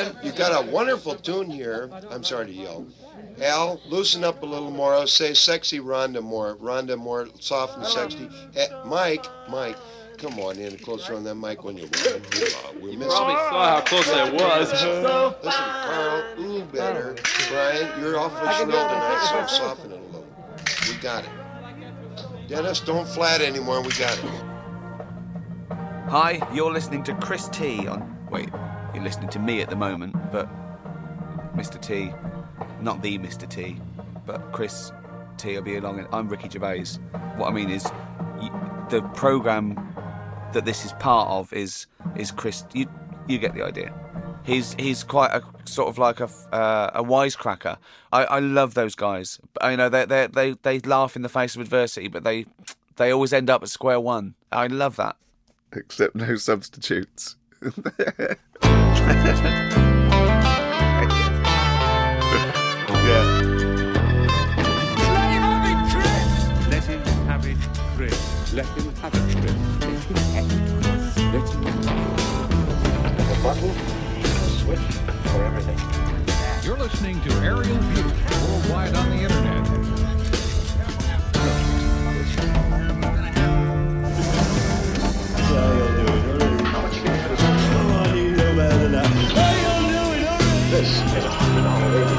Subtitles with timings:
[0.00, 1.90] Brian, you got a wonderful tune here.
[2.10, 2.86] I'm sorry to yell.
[3.42, 4.94] Al, loosen up a little more.
[4.94, 6.56] I'll say sexy Rhonda more.
[6.56, 8.28] Rhonda more soft and sexy.
[8.56, 9.76] Eh, Mike, Mike,
[10.18, 12.22] come on in closer on that mic when you're running.
[12.24, 13.08] Uh, we're missing.
[13.08, 14.72] Probably saw how close I was.
[14.72, 17.16] Listen, Carl, ooh, better.
[17.48, 20.26] Brian, you're awfully shrill tonight, so soften it a little.
[20.88, 21.30] We got it.
[22.48, 23.82] Dennis, don't flat anymore.
[23.82, 24.24] We got it.
[26.08, 28.18] Hi, you're listening to Chris T on.
[28.30, 28.50] Wait,
[28.94, 30.48] you're listening to me at the moment, but
[31.54, 31.80] Mr.
[31.80, 32.12] T,
[32.80, 33.48] not the Mr.
[33.48, 33.76] T,
[34.26, 34.92] but Chris
[35.36, 36.06] T will be along.
[36.12, 36.98] I'm Ricky Gervais.
[37.36, 37.84] What I mean is,
[38.90, 39.74] the program
[40.52, 41.86] that this is part of is
[42.16, 42.64] is Chris.
[42.72, 42.86] You
[43.28, 43.94] you get the idea.
[44.42, 47.76] He's he's quite a sort of like a uh, a wisecracker.
[48.12, 49.38] I, I love those guys.
[49.60, 52.46] I know they they they they laugh in the face of adversity, but they
[52.96, 54.34] they always end up at square one.
[54.50, 55.16] I love that.
[55.72, 57.36] Except no substitutes.
[57.62, 57.70] Yeah.
[66.70, 67.58] Let him have it,
[67.96, 68.52] Chris.
[68.54, 69.54] Let him have it, Chris.
[69.84, 70.70] Let him have it.
[71.32, 72.00] Let him have
[73.04, 73.28] it.
[73.28, 74.88] A button, a switch
[75.28, 75.80] for everything.
[76.64, 78.04] You're listening to Aerial View
[78.48, 79.59] worldwide on the internet.
[90.70, 92.14] This is a hundred dollar radio.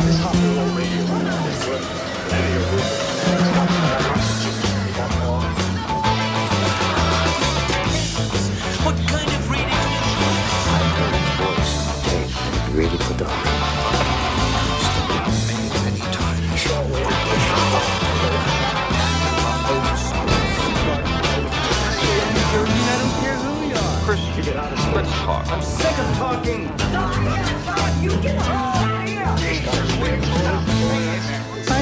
[0.00, 1.84] This hundred dollar radio is worth
[2.24, 2.64] plenty of
[8.82, 9.76] What kind of radio
[12.80, 13.28] Really put on.
[24.06, 25.46] Chris, you get out of Let's talk.
[25.52, 27.29] I'm sick of talking.
[28.00, 28.06] I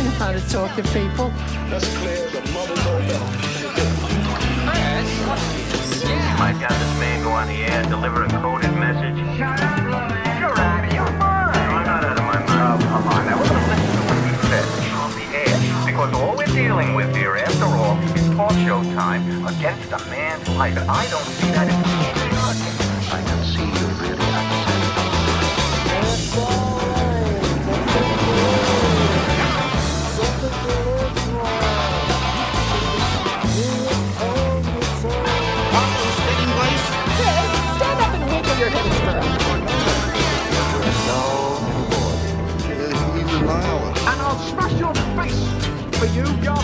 [0.02, 1.32] know how to talk to people.
[1.70, 2.96] Let's clear the mother's You
[6.42, 9.16] might have this man go on the air and deliver a coded message.
[9.38, 9.78] Shut up,
[10.10, 10.40] man.
[10.40, 11.54] You're out of your mind.
[11.54, 12.50] No, I'm not out of my mind.
[12.50, 13.26] Oh, come on.
[13.26, 14.66] Now, we're going to listen to what he said
[14.98, 15.54] on the air.
[15.86, 20.48] Because all we're dealing with here, after all, is talk show time against a man's
[20.48, 20.76] life.
[20.78, 21.78] And I don't see that as
[23.12, 23.37] I
[46.18, 46.57] you, Yarbuckles.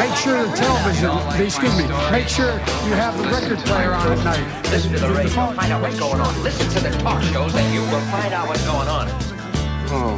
[0.00, 2.54] Make sure the television, excuse me, make sure
[2.88, 4.70] you have the record player on at night.
[4.70, 5.52] Listen to the The radio.
[5.52, 6.42] Find out what's going on.
[6.42, 9.08] Listen to the talk shows and you will find out what's going on.
[9.92, 10.16] Oh,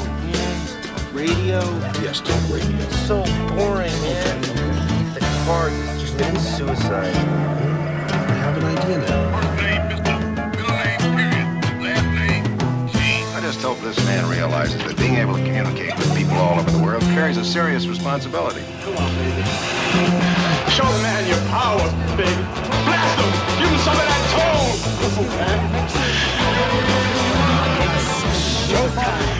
[1.12, 1.58] radio?
[2.00, 2.76] Yes, talk radio.
[2.76, 3.24] It's So
[3.56, 4.40] boring, man.
[5.14, 7.16] The card just committed suicide.
[7.16, 9.31] I have an idea now.
[13.62, 16.68] I just hope this man realizes that being able to communicate with people all over
[16.68, 18.58] the world carries a serious responsibility.
[18.82, 19.46] Come on, baby.
[20.66, 21.86] Show the man your power,
[22.18, 22.42] baby.
[22.82, 23.30] Blast him.
[23.62, 24.82] Give him some of that tone.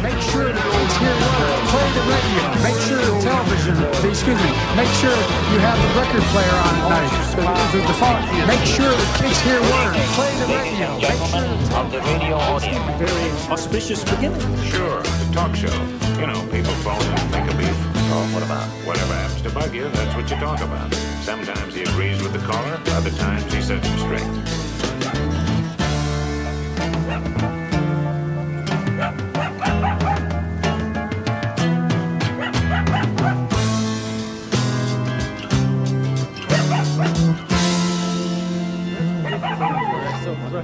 [0.06, 1.70] Make sure the kids hear words.
[1.74, 2.21] Play the radio.
[2.62, 3.76] Make sure the television,
[4.08, 5.12] excuse me, make sure
[5.52, 7.12] you have the record player on at night.
[7.36, 8.22] The, the, the phone.
[8.48, 10.00] Make sure the kids hear words.
[10.16, 10.96] Play the radio.
[10.96, 12.80] Make sure the Of the radio audience.
[12.96, 14.40] Very auspicious beginning.
[14.64, 15.72] Sure, the talk show.
[16.16, 17.76] You know, people phone and make a beef.
[18.14, 18.68] Oh, what about?
[18.86, 20.92] Whatever happens to bug you, that's what you talk about.
[21.22, 24.72] Sometimes he agrees with the caller, other times he sets him straight.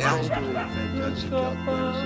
[0.02, 1.56] Al's doing a fantastic job.
[1.66, 2.04] there, isn't?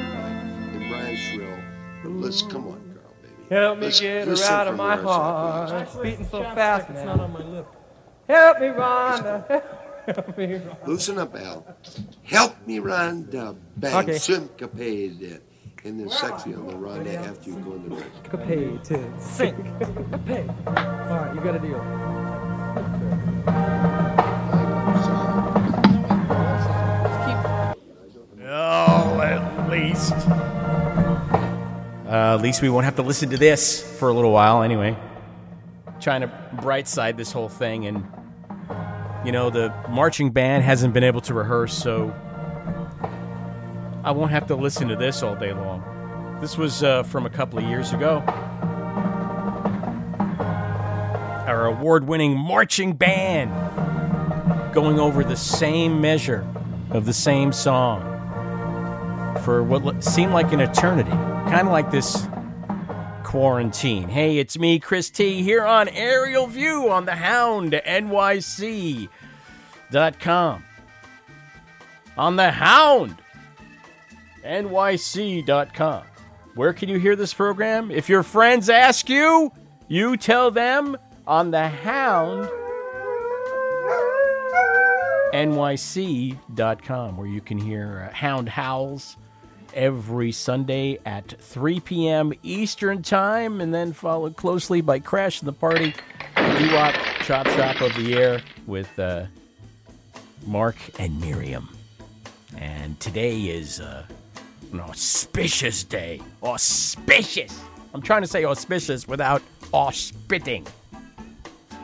[0.74, 1.58] And Brian shrill.
[2.02, 2.50] But let's mm.
[2.50, 3.34] come on, girl, baby.
[3.54, 5.88] Help me Let's get her out of my heart.
[5.88, 6.10] please.
[6.16, 6.96] Beating so fast now.
[6.96, 7.66] It's not on my lip.
[8.28, 9.48] Help me, Rhonda.
[10.06, 10.86] Help me, Rhonda.
[10.86, 11.66] Loosen up, Al.
[12.22, 13.56] Help me, Rhonda.
[13.76, 14.18] Bang, Okay.
[14.18, 15.40] syncopate.
[15.84, 18.22] And then sexy on the Rhonda after you go in the break.
[18.24, 19.56] Capade to sink.
[19.80, 20.48] Capade.
[20.66, 21.82] All right, you got a deal.
[29.72, 30.12] Least.
[32.12, 34.94] Uh, at least we won't have to listen to this for a little while, anyway.
[35.98, 36.30] Trying to
[36.60, 38.06] bright side this whole thing, and
[39.24, 42.14] you know the marching band hasn't been able to rehearse, so
[44.04, 46.38] I won't have to listen to this all day long.
[46.42, 48.22] This was uh, from a couple of years ago.
[51.46, 53.52] Our award-winning marching band
[54.74, 56.46] going over the same measure
[56.90, 58.11] of the same song
[59.44, 61.10] for what seemed like an eternity.
[61.10, 62.26] Kind of like this
[63.24, 64.08] quarantine.
[64.08, 69.08] Hey, it's me, Chris T, here on Aerial View on the Hound, NYC.com.
[72.16, 73.16] On the Hound,
[74.44, 76.04] NYC.com.
[76.54, 77.90] Where can you hear this program?
[77.90, 79.50] If your friends ask you,
[79.88, 80.96] you tell them
[81.26, 82.48] on the Hound,
[85.32, 89.16] nyc.com where you can hear uh, hound howls
[89.74, 95.94] every sunday at 3 p.m eastern time and then followed closely by crash the party
[96.36, 99.26] doo-wop chop shop of the Year with uh,
[100.46, 101.68] mark and miriam.
[102.56, 104.04] And today is uh,
[104.72, 106.20] an auspicious day.
[106.42, 107.60] Auspicious!
[107.94, 109.42] I'm trying to say auspicious without
[109.72, 110.66] auspitting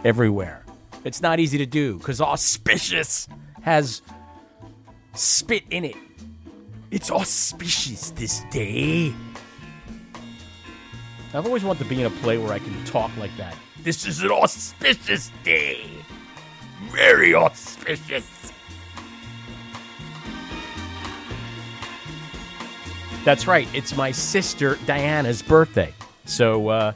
[0.05, 0.65] everywhere.
[1.05, 3.29] It's not easy to do because auspicious
[3.63, 4.03] has
[5.15, 5.97] spit in it.
[6.91, 9.13] It's auspicious this day.
[11.35, 13.55] I've always wanted to be in a play where I can talk like that.
[13.83, 15.87] This is an auspicious day.
[16.91, 18.53] Very auspicious.
[23.25, 23.69] That's right.
[23.75, 25.93] It's my sister Diana's birthday.
[26.25, 26.93] So, uh,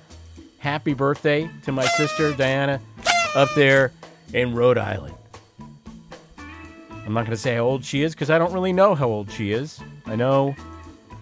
[0.59, 2.81] happy birthday to my sister Diana
[3.35, 3.93] up there
[4.33, 5.15] in Rhode Island.
[7.04, 9.08] I'm not going to say how old she is because I don't really know how
[9.08, 9.81] old she is.
[10.06, 10.54] I know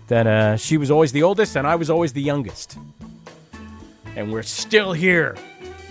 [0.08, 2.76] that uh, she was always the oldest and I was always the youngest.
[4.16, 5.36] And we're still here.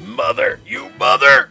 [0.05, 1.49] Mother, you mother!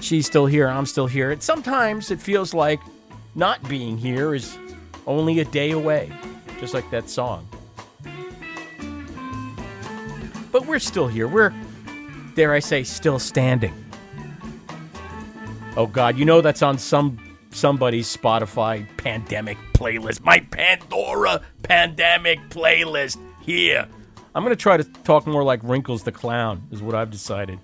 [0.00, 1.30] She's still here, I'm still here.
[1.30, 2.80] And sometimes it feels like
[3.34, 4.58] not being here is
[5.06, 6.12] only a day away,
[6.58, 7.48] just like that song.
[10.50, 11.26] But we're still here.
[11.28, 11.54] We're,
[12.34, 13.72] dare I say, still standing.
[15.74, 17.18] Oh God, you know that's on some
[17.50, 20.22] somebody's Spotify pandemic playlist.
[20.22, 23.88] My Pandora pandemic playlist here.
[24.34, 27.58] I'm gonna try to talk more like Wrinkles the Clown, is what I've decided.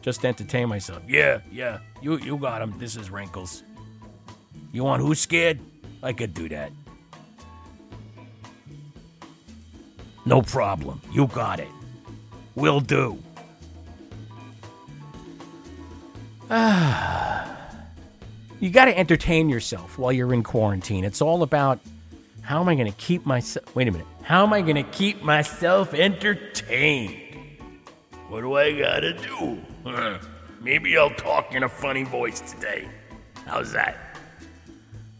[0.00, 1.02] Just entertain myself.
[1.06, 1.80] Yeah, yeah.
[2.00, 2.74] You you got him.
[2.78, 3.62] This is Wrinkles.
[4.72, 5.60] You want who's scared?
[6.02, 6.72] I could do that.
[10.24, 11.02] No problem.
[11.12, 11.68] You got it.
[12.54, 13.22] We'll do.
[18.60, 21.04] You got to entertain yourself while you're in quarantine.
[21.04, 21.80] It's all about
[22.42, 23.74] how am I going to keep myself.
[23.74, 24.06] Wait a minute.
[24.22, 27.16] How am I going to keep myself entertained?
[28.28, 29.62] What do I got to do?
[30.60, 32.86] Maybe I'll talk in a funny voice today.
[33.46, 33.96] How's that?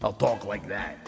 [0.03, 0.99] I'll talk like that.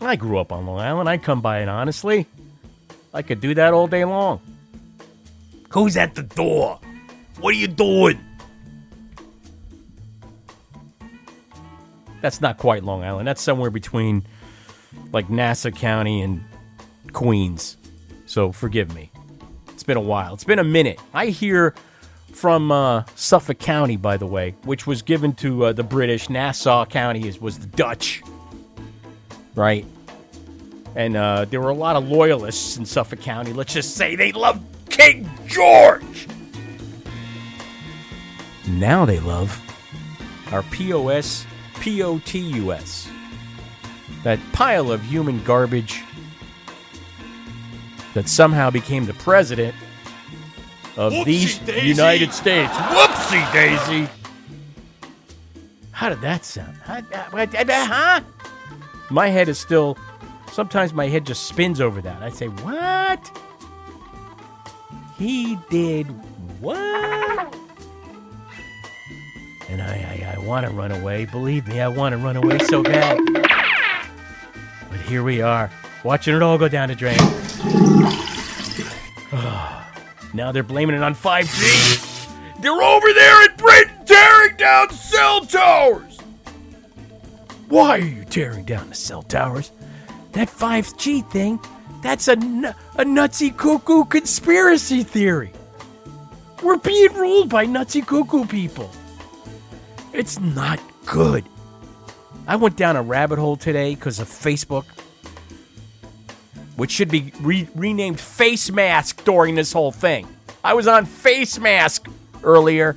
[0.00, 1.08] I grew up on Long Island.
[1.08, 2.26] I come by it honestly.
[3.12, 4.40] I could do that all day long.
[5.70, 6.80] Who's at the door?
[7.40, 8.18] What are you doing?
[12.20, 13.28] That's not quite Long Island.
[13.28, 14.26] That's somewhere between
[15.12, 16.42] like Nassau County and
[17.12, 17.76] Queens.
[18.26, 19.10] So forgive me.
[19.68, 20.34] It's been a while.
[20.34, 20.98] It's been a minute.
[21.14, 21.74] I hear
[22.32, 26.28] from uh, Suffolk County, by the way, which was given to uh, the British.
[26.28, 28.22] Nassau County is, was the Dutch,
[29.54, 29.84] right?
[30.94, 33.52] And uh, there were a lot of loyalists in Suffolk County.
[33.52, 34.62] Let's just say they loved
[34.96, 36.26] King George.
[38.66, 39.60] Now they love
[40.52, 43.08] our POS, POTUS.
[44.22, 46.02] That pile of human garbage
[48.14, 49.74] that somehow became the president
[50.96, 51.86] of these Whoopsie-daisy.
[51.88, 52.72] United States.
[52.72, 54.08] Whoopsie daisy!
[55.90, 56.76] How did that sound?
[56.88, 57.46] Uh, uh,
[57.86, 58.20] huh?
[59.10, 59.98] My head is still.
[60.50, 62.22] Sometimes my head just spins over that.
[62.22, 63.30] I say, What?
[65.18, 66.06] He did
[66.60, 66.76] what?
[69.68, 71.24] And I, I, I want to run away.
[71.24, 73.18] Believe me, I want to run away so bad.
[74.90, 75.70] But here we are,
[76.04, 77.16] watching it all go down the drain.
[80.34, 82.60] now they're blaming it on 5G.
[82.60, 86.18] They're over there in Britain tearing down cell towers.
[87.68, 89.72] Why are you tearing down the cell towers?
[90.32, 91.58] That 5G thing,
[92.02, 95.52] that's a, a nutsy cuckoo conspiracy theory.
[96.62, 98.90] We're being ruled by nutsy cuckoo people.
[100.12, 101.44] It's not good.
[102.46, 104.84] I went down a rabbit hole today because of Facebook,
[106.76, 110.28] which should be re- renamed Face Mask during this whole thing.
[110.62, 112.08] I was on Face Mask
[112.42, 112.96] earlier.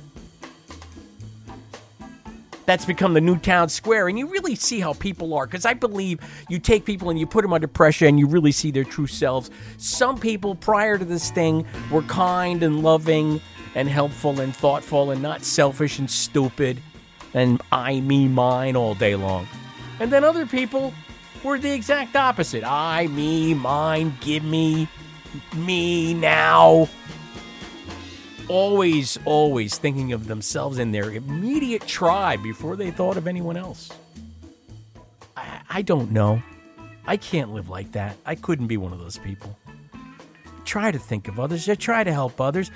[2.70, 5.44] That's become the new town square, and you really see how people are.
[5.44, 8.52] Because I believe you take people and you put them under pressure, and you really
[8.52, 9.50] see their true selves.
[9.76, 13.40] Some people prior to this thing were kind and loving
[13.74, 16.80] and helpful and thoughtful and not selfish and stupid
[17.34, 19.48] and I, me, mine all day long.
[19.98, 20.94] And then other people
[21.42, 24.86] were the exact opposite I, me, mine, give me,
[25.56, 26.88] me now.
[28.50, 33.90] Always, always thinking of themselves and their immediate tribe before they thought of anyone else.
[35.36, 36.42] I, I don't know.
[37.06, 38.16] I can't live like that.
[38.26, 39.56] I couldn't be one of those people.
[39.64, 41.68] I try to think of others.
[41.68, 42.72] I try to help others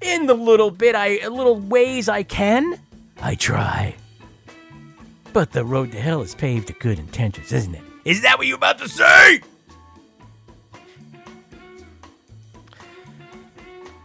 [0.00, 2.80] in the little bit I little ways I can.
[3.20, 3.94] I try.
[5.32, 7.82] But the road to hell is paved to good intentions, isn't it?
[8.04, 9.40] Is that what you're about to say?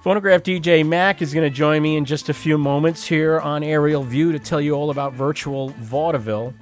[0.07, 3.61] Phonograph DJ Mac is going to join me in just a few moments here on
[3.61, 6.53] Aerial View to tell you all about virtual vaudeville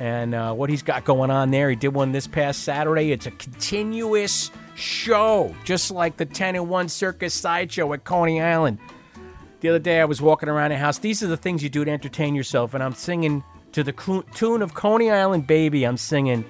[0.00, 1.68] and uh, what he's got going on there.
[1.68, 3.12] He did one this past Saturday.
[3.12, 8.78] It's a continuous show, just like the 10 and 1 Circus Sideshow at Coney Island.
[9.60, 10.96] The other day I was walking around the house.
[10.96, 13.92] These are the things you do to entertain yourself, and I'm singing to the
[14.34, 15.84] tune of Coney Island Baby.
[15.84, 16.42] I'm singing,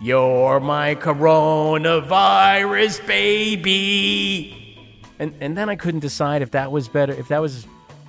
[0.00, 4.59] You're my coronavirus baby.
[5.20, 7.66] And, and then I couldn't decide if that was better, if that was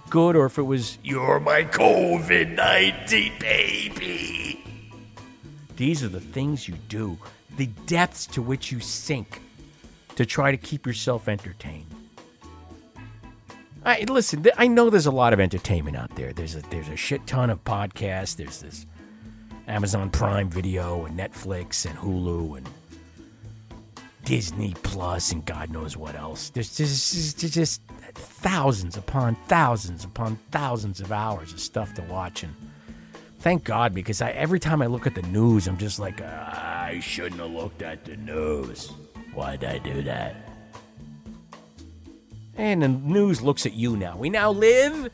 [0.09, 4.63] good, or if it was, You're my COVID 19 baby.
[5.75, 7.17] These are the things you do,
[7.57, 9.41] the depths to which you sink
[10.15, 11.93] to try to keep yourself entertained.
[13.83, 14.45] I listen.
[14.57, 16.31] I know there's a lot of entertainment out there.
[16.31, 18.35] There's a there's a shit ton of podcasts.
[18.35, 18.85] There's this
[19.67, 22.69] Amazon Prime Video and Netflix and Hulu and
[24.23, 26.49] Disney Plus and God knows what else.
[26.49, 27.81] There's just, there's just
[28.13, 32.53] thousands upon thousands upon thousands of hours of stuff to watch and
[33.39, 36.83] thank God because I every time I look at the news, I'm just like "Ah,
[36.85, 38.91] I shouldn't have looked at the news.
[39.33, 40.35] Why'd I do that?
[42.57, 44.17] And the news looks at you now.
[44.17, 45.09] We now live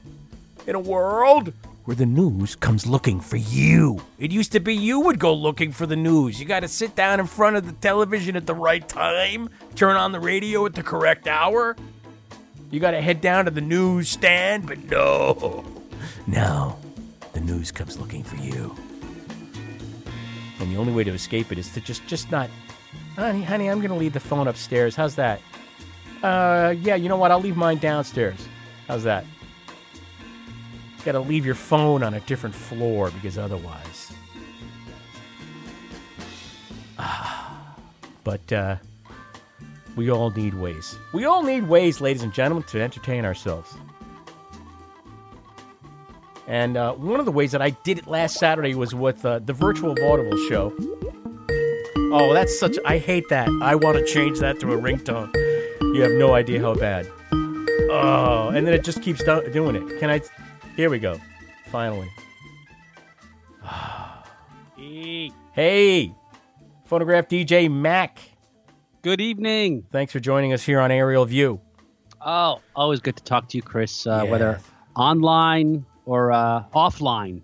[0.66, 1.54] in a world
[1.88, 4.02] where the news comes looking for you.
[4.20, 6.38] It used to be you would go looking for the news.
[6.38, 9.96] You got to sit down in front of the television at the right time, turn
[9.96, 11.78] on the radio at the correct hour.
[12.72, 15.64] You got to head down to the newsstand, but no.
[16.28, 16.78] Now,
[17.32, 18.76] The news comes looking for you.
[20.60, 22.50] And the only way to escape it is to just just not
[23.16, 24.94] Honey, honey, I'm going to leave the phone upstairs.
[24.94, 25.40] How's that?
[26.22, 27.32] Uh, yeah, you know what?
[27.32, 28.46] I'll leave mine downstairs.
[28.90, 29.24] How's that?
[31.06, 34.12] Got to leave your phone on a different floor because otherwise.
[37.00, 37.76] Ah,
[38.24, 38.76] but uh,
[39.96, 40.98] we all need ways.
[41.14, 43.74] We all need ways, ladies and gentlemen, to entertain ourselves.
[46.48, 49.40] And uh, one of the ways that I did it last Saturday was with uh,
[49.40, 50.74] the virtual vaudeville show.
[52.14, 52.78] Oh, that's such.
[52.86, 53.50] I hate that.
[53.62, 55.34] I want to change that to a ringtone.
[55.94, 57.06] You have no idea how bad.
[57.90, 60.00] Oh, and then it just keeps do- doing it.
[60.00, 60.22] Can I?
[60.78, 61.20] Here we go.
[61.72, 62.10] Finally.
[65.54, 66.14] Hey,
[66.86, 68.20] phonograph DJ Mac.
[69.02, 69.84] Good evening.
[69.92, 71.60] Thanks for joining us here on Aerial View.
[72.24, 74.06] Oh, always good to talk to you, Chris.
[74.06, 74.32] Uh, Yeah.
[74.32, 74.60] Whether
[74.96, 77.42] online or uh, offline.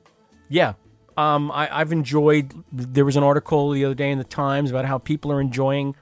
[0.48, 0.74] Yeah.
[1.18, 2.54] Um, I, I've enjoyed.
[2.72, 5.96] There was an article the other day in the Times about how people are enjoying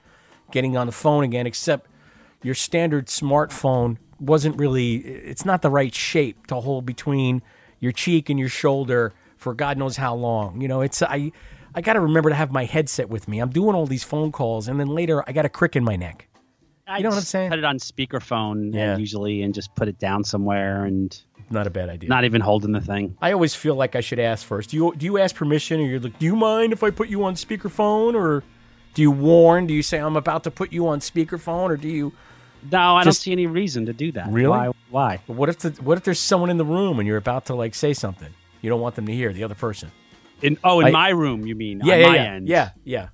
[0.52, 1.90] getting on the phone again, except
[2.44, 4.96] your standard smartphone wasn't really.
[4.98, 7.42] It's not the right shape to hold between
[7.80, 10.62] your cheek and your shoulder for God knows how long.
[10.62, 11.32] You know, it's I.
[11.74, 13.40] I got to remember to have my headset with me.
[13.40, 15.96] I'm doing all these phone calls, and then later I got a crick in my
[15.96, 16.28] neck.
[16.86, 17.50] I You know what I'm saying?
[17.50, 18.96] Put it on speakerphone Yeah.
[18.96, 21.18] uh, usually, and just put it down somewhere, and
[21.50, 22.10] not a bad idea.
[22.10, 23.16] Not even holding the thing.
[23.22, 24.72] I always feel like I should ask first.
[24.72, 27.08] Do you do you ask permission, or you're like, do you mind if I put
[27.08, 28.44] you on speakerphone, or
[28.94, 29.66] do you warn?
[29.66, 32.12] Do you say I'm about to put you on speakerphone, or do you?
[32.72, 34.28] No, I Just- don't see any reason to do that.
[34.30, 34.50] Really?
[34.50, 34.72] Why?
[34.90, 35.20] Why?
[35.28, 37.74] What if the, what if there's someone in the room and you're about to like
[37.76, 38.30] say something
[38.62, 39.92] you don't want them to hear the other person?
[40.42, 41.82] In oh, in I- my room, you mean?
[41.84, 42.48] Yeah, on yeah, my yeah, end.
[42.48, 43.08] yeah, yeah.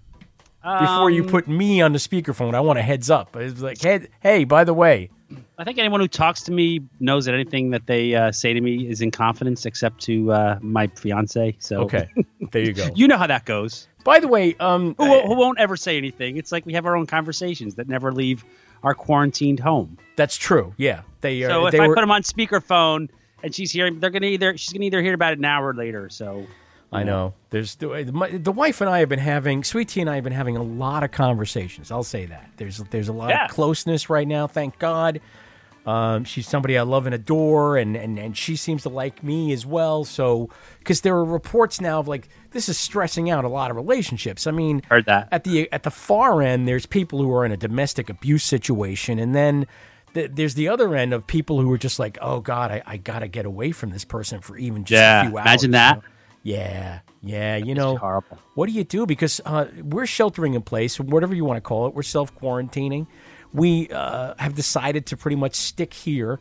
[0.80, 2.56] before you Um, put me on the speakerphone.
[2.56, 3.36] I want a heads up.
[3.36, 5.10] It's like, hey, hey, by the way,
[5.58, 8.62] I think anyone who talks to me knows that anything that they uh, say to
[8.62, 11.56] me is in confidence, except to uh, my fiance.
[11.60, 12.08] So okay,
[12.52, 12.90] there you go.
[12.96, 13.88] you know how that goes.
[14.04, 16.38] By the way, um, who, who won't ever say anything?
[16.38, 18.46] It's like we have our own conversations that never leave
[18.84, 19.98] our quarantined home.
[20.16, 20.74] That's true.
[20.78, 21.50] Yeah, they are.
[21.50, 23.10] So if they I were, put them on speakerphone
[23.44, 26.10] and she's hearing, they're gonna either she's gonna either hear about it an hour later.
[26.10, 26.46] So
[26.92, 27.34] I know.
[27.50, 30.24] There's the, my, the wife and I have been having, Sweet Tea and I have
[30.24, 31.92] been having a lot of conversations.
[31.92, 32.50] I'll say that.
[32.58, 33.46] There's there's a lot Yeah.
[33.46, 34.48] of closeness right now.
[34.48, 35.20] Thank God.
[35.88, 39.54] Um, she's somebody I love and adore, and, and, and she seems to like me
[39.54, 40.04] as well.
[40.04, 43.78] So, because there are reports now of like this is stressing out a lot of
[43.78, 44.48] relationships.
[44.48, 47.54] I mean, heard that at the at the far end, there's people who are in
[47.54, 49.66] a domestic abuse situation, and then
[50.14, 52.98] th- there's the other end of people who are just like, oh God, I, I
[52.98, 55.46] got to get away from this person for even just Yeah, a few hours.
[55.46, 55.96] imagine you that.
[55.98, 56.04] know?
[56.44, 57.56] Yeah, yeah.
[57.58, 57.96] You know,
[58.56, 59.06] what do you do?
[59.06, 61.94] Because uh, we're sheltering in place, whatever you want to call it.
[61.94, 63.08] We're self quarantining.
[63.58, 66.40] We uh, have decided to pretty much stick here,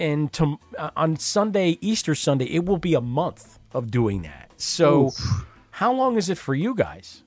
[0.00, 4.52] and to, uh, on Sunday, Easter Sunday, it will be a month of doing that.
[4.56, 5.10] So,
[5.72, 7.22] how long is it for you guys?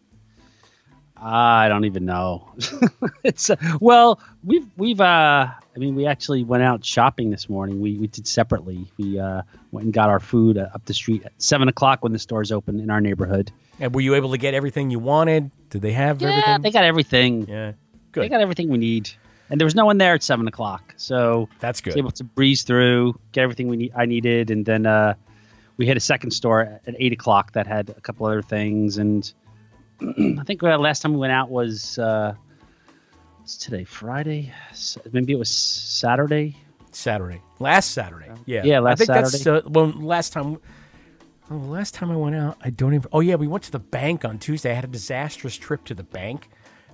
[1.20, 2.48] I don't even know.
[3.24, 7.82] it's uh, well, we've we've uh, I mean, we actually went out shopping this morning.
[7.82, 8.86] We we did separately.
[8.98, 9.42] We uh,
[9.72, 12.52] went and got our food uh, up the street at seven o'clock when the stores
[12.52, 13.52] open in our neighborhood.
[13.80, 15.52] And were you able to get everything you wanted?
[15.70, 16.62] Did they have Yeah, everything?
[16.62, 17.48] they got everything.
[17.48, 17.72] Yeah,
[18.14, 19.10] They got everything we need,
[19.50, 21.92] and there was no one there at seven o'clock, so that's good.
[21.92, 25.14] Was able to breeze through, get everything we need, I needed, and then uh,
[25.78, 29.32] we hit a second store at eight o'clock that had a couple other things, and
[30.02, 32.34] I think uh, last time we went out was uh,
[33.40, 34.52] what's today Friday,
[35.12, 36.58] maybe it was Saturday.
[36.92, 38.32] Saturday, last Saturday.
[38.46, 39.68] Yeah, Yeah, last I think that's Saturday.
[39.68, 39.88] uh, well.
[39.92, 40.60] Last time,
[41.52, 43.08] oh, last time I went out, I don't even.
[43.12, 44.72] Oh yeah, we went to the bank on Tuesday.
[44.72, 46.50] I had a disastrous trip to the bank.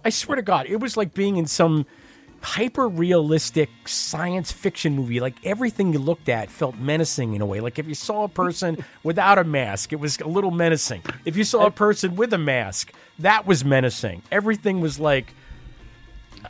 [0.05, 1.86] I swear to God, it was like being in some
[2.41, 5.19] hyper realistic science fiction movie.
[5.19, 7.62] Like everything you looked at felt menacing in a way.
[7.62, 11.01] Like if you saw a person without a mask, it was a little menacing.
[11.25, 14.23] If you saw a person with a mask, that was menacing.
[14.32, 15.34] Everything was like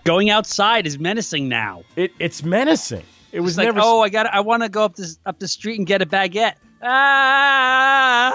[0.04, 1.84] going outside is menacing now.
[1.95, 3.04] It, it's menacing.
[3.32, 3.80] It was like, never.
[3.82, 6.06] oh, I got, I want to go up this up the street and get a
[6.06, 6.56] baguette.
[6.84, 8.34] Ah!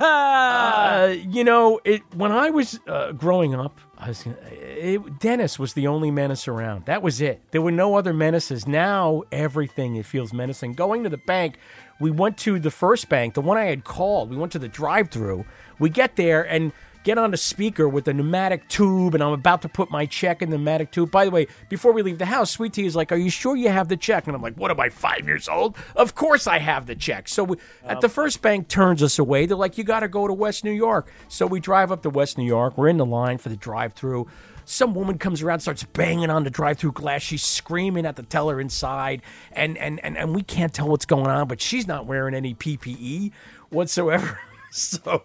[0.00, 5.60] Uh, you know, it when I was uh, growing up, I was gonna, it, Dennis
[5.60, 6.86] was the only menace around.
[6.86, 7.40] That was it.
[7.52, 8.66] There were no other menaces.
[8.66, 10.72] Now everything it feels menacing.
[10.72, 11.56] Going to the bank,
[12.00, 14.28] we went to the first bank, the one I had called.
[14.28, 15.44] We went to the drive-through.
[15.78, 16.72] We get there and
[17.04, 20.42] get on the speaker with the pneumatic tube, and I'm about to put my check
[20.42, 21.10] in the pneumatic tube.
[21.10, 23.56] By the way, before we leave the house, Sweet Tea is like, "Are you sure
[23.56, 25.76] you have the check?" And I'm like, "What am I, five years old?
[25.96, 29.18] Of course I have the check." So we, at the um, first bank turns us
[29.18, 29.46] away.
[29.46, 32.10] They're like, "You got to go to West New York." So we drive up to
[32.10, 32.78] West New York.
[32.78, 34.28] We're in the line for the drive-through.
[34.64, 37.22] Some woman comes around, starts banging on the drive-through glass.
[37.22, 41.26] She's screaming at the teller inside, and and and, and we can't tell what's going
[41.26, 41.48] on.
[41.48, 43.32] But she's not wearing any PPE
[43.70, 44.38] whatsoever.
[44.82, 45.22] So,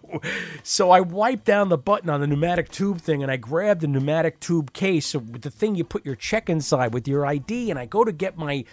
[0.61, 3.87] so I wiped down the button on the pneumatic tube thing, and I grabbed the
[3.87, 7.69] pneumatic tube case, so with the thing you put your check inside with your ID,
[7.71, 8.65] and I go to get my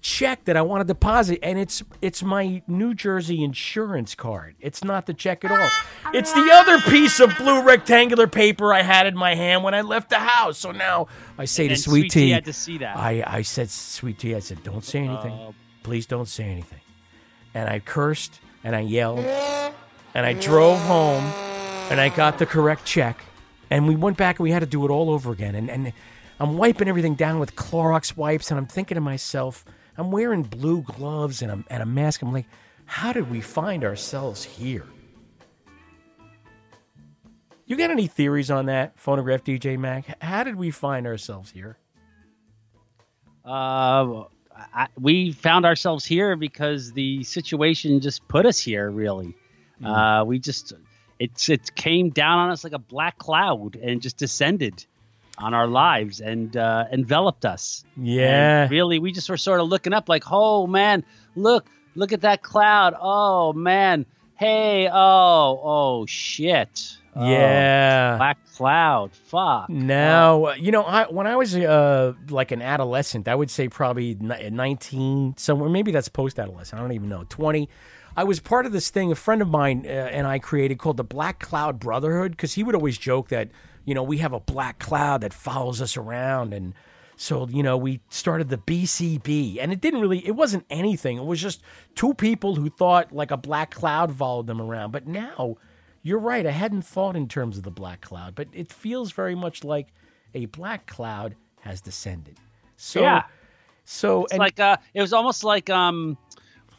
[0.00, 4.56] check that I want to deposit, and it's it's my New Jersey insurance card.
[4.58, 5.68] It's not the check at all.
[6.14, 9.82] It's the other piece of blue rectangular paper I had in my hand when I
[9.82, 10.56] left the house.
[10.58, 12.96] So now I say to Sweet Sweet Tea had to see that.
[12.96, 15.54] I I said Sweet Tea, I said don't say anything, Oh.
[15.82, 16.80] please don't say anything,
[17.54, 19.24] and I cursed and I yelled
[20.14, 21.24] and I drove home
[21.90, 23.24] and I got the correct check.
[23.70, 25.54] And we went back and we had to do it all over again.
[25.54, 25.92] And, and
[26.38, 29.64] I'm wiping everything down with Clorox wipes and I'm thinking to myself
[29.98, 32.22] I'm wearing blue gloves and a, and a mask.
[32.22, 32.46] I'm like
[32.86, 34.84] how did we find ourselves here?
[37.64, 40.22] You got any theories on that phonograph DJ Mac?
[40.22, 41.78] How did we find ourselves here?
[43.44, 44.24] Uh,
[44.74, 48.90] I, we found ourselves here because the situation just put us here.
[48.90, 49.34] Really,
[49.82, 49.86] Hmm.
[49.86, 50.72] uh, we just
[51.18, 54.84] it's it came down on us like a black cloud and just descended
[55.38, 57.84] on our lives and uh, enveloped us.
[57.96, 58.62] Yeah.
[58.62, 61.04] And really, we just were sort of looking up, like, oh man,
[61.36, 62.94] look, look at that cloud.
[63.00, 64.04] Oh man,
[64.36, 66.96] hey, oh, oh shit.
[67.14, 68.16] Oh, Yeah.
[68.16, 69.12] black cloud.
[69.12, 69.68] Fuck.
[69.68, 73.68] Now, uh, you know, I, when I was uh, like an adolescent, I would say
[73.68, 77.68] probably 19, somewhere, maybe that's post adolescent, I don't even know, 20.
[78.16, 80.96] I was part of this thing a friend of mine uh, and I created called
[80.98, 83.50] the Black Cloud Brotherhood because he would always joke that,
[83.84, 86.52] you know, we have a black cloud that follows us around.
[86.52, 86.74] And
[87.16, 91.16] so, you know, we started the BCB and it didn't really, it wasn't anything.
[91.16, 91.62] It was just
[91.94, 94.90] two people who thought like a black cloud followed them around.
[94.90, 95.56] But now,
[96.02, 96.44] you're right.
[96.46, 99.88] I hadn't thought in terms of the black cloud, but it feels very much like
[100.34, 102.36] a black cloud has descended.
[102.76, 103.22] So, Yeah.
[103.84, 106.18] so It's and like uh, it was almost like um,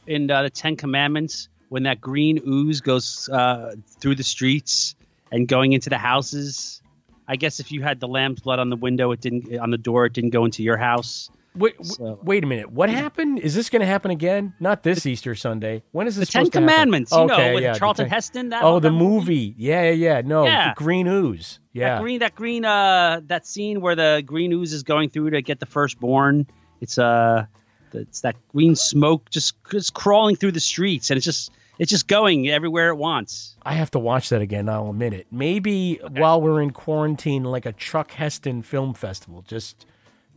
[0.07, 4.95] in uh, the Ten Commandments when that green ooze goes uh, through the streets
[5.31, 6.81] and going into the houses.
[7.27, 9.77] I guess if you had the lamb's blood on the window, it didn't on the
[9.77, 10.05] door.
[10.05, 11.29] It didn't go into your house.
[11.55, 12.71] wait, w- wait a minute.
[12.71, 13.39] What happened?
[13.39, 14.53] Is this going to happen again?
[14.59, 15.83] Not this Easter Sunday.
[15.93, 16.27] When is this?
[16.27, 16.69] The Ten supposed to happen?
[16.73, 19.55] Commandments, you know, with yeah, Charlton Ten- Heston, that- oh, the that movie.
[19.57, 20.21] Yeah, yeah, yeah.
[20.21, 20.69] No, Yeah.
[20.73, 21.59] the Green Ooze.
[21.71, 21.95] Yeah.
[21.95, 25.41] That green, that green, uh, that scene where the green ooze is going through to
[25.41, 26.45] get the firstborn.
[26.81, 27.45] It's uh,
[27.93, 32.07] it's that green smoke just just crawling through the streets, and it's just it's just
[32.07, 33.55] going everywhere it wants.
[33.63, 34.69] I have to watch that again.
[34.69, 35.27] I'll admit it.
[35.31, 39.85] Maybe while we're in quarantine, like a Chuck Heston film festival, just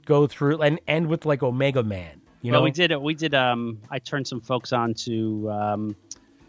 [0.07, 2.21] go through and end with like Omega Man.
[2.43, 3.01] You well, know, we did it.
[3.01, 3.35] We did.
[3.35, 5.97] Um, I turned some folks on to um,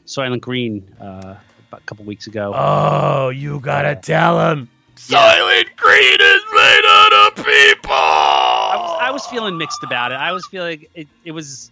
[0.05, 1.35] Soylent Green uh,
[1.67, 2.53] about a couple weeks ago.
[2.55, 4.69] Oh, you gotta tell him.
[4.95, 8.26] Soylent Green is made out of people.
[9.07, 10.15] I was, feeling mixed about it.
[10.15, 11.07] I was feeling it.
[11.23, 11.71] It was.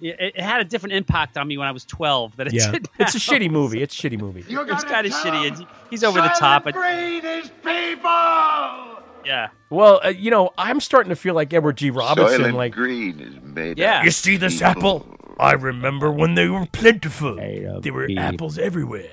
[0.00, 2.36] It, it had a different impact on me when I was twelve.
[2.36, 3.82] That it Yeah, did it's a shitty movie.
[3.82, 4.44] It's a shitty movie.
[4.48, 5.66] It's kind of shitty.
[5.90, 6.62] He's over the top.
[6.64, 9.02] But is people!
[9.24, 11.90] yeah, Well, uh, you know, I'm starting to feel like Edward G.
[11.90, 12.42] Robinson.
[12.42, 13.98] Soylent like, Green is made Yeah.
[13.98, 14.70] out you see this people.
[14.70, 15.16] apple?
[15.40, 17.34] I remember when they were plentiful.
[17.36, 18.22] There were people.
[18.22, 19.10] apples everywhere.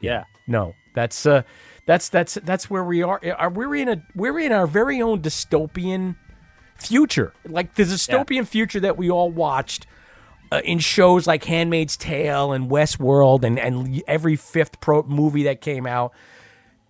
[0.00, 0.24] yeah.
[0.46, 1.42] No, that's uh,
[1.86, 3.20] that's that's that's where we are.
[3.36, 6.16] Are we're in a we're in our very own dystopian
[6.78, 9.86] future, like the dystopian future that we all watched
[10.50, 15.60] uh, in shows like *Handmaid's Tale* and *Westworld* and and every fifth pro movie that
[15.60, 16.12] came out.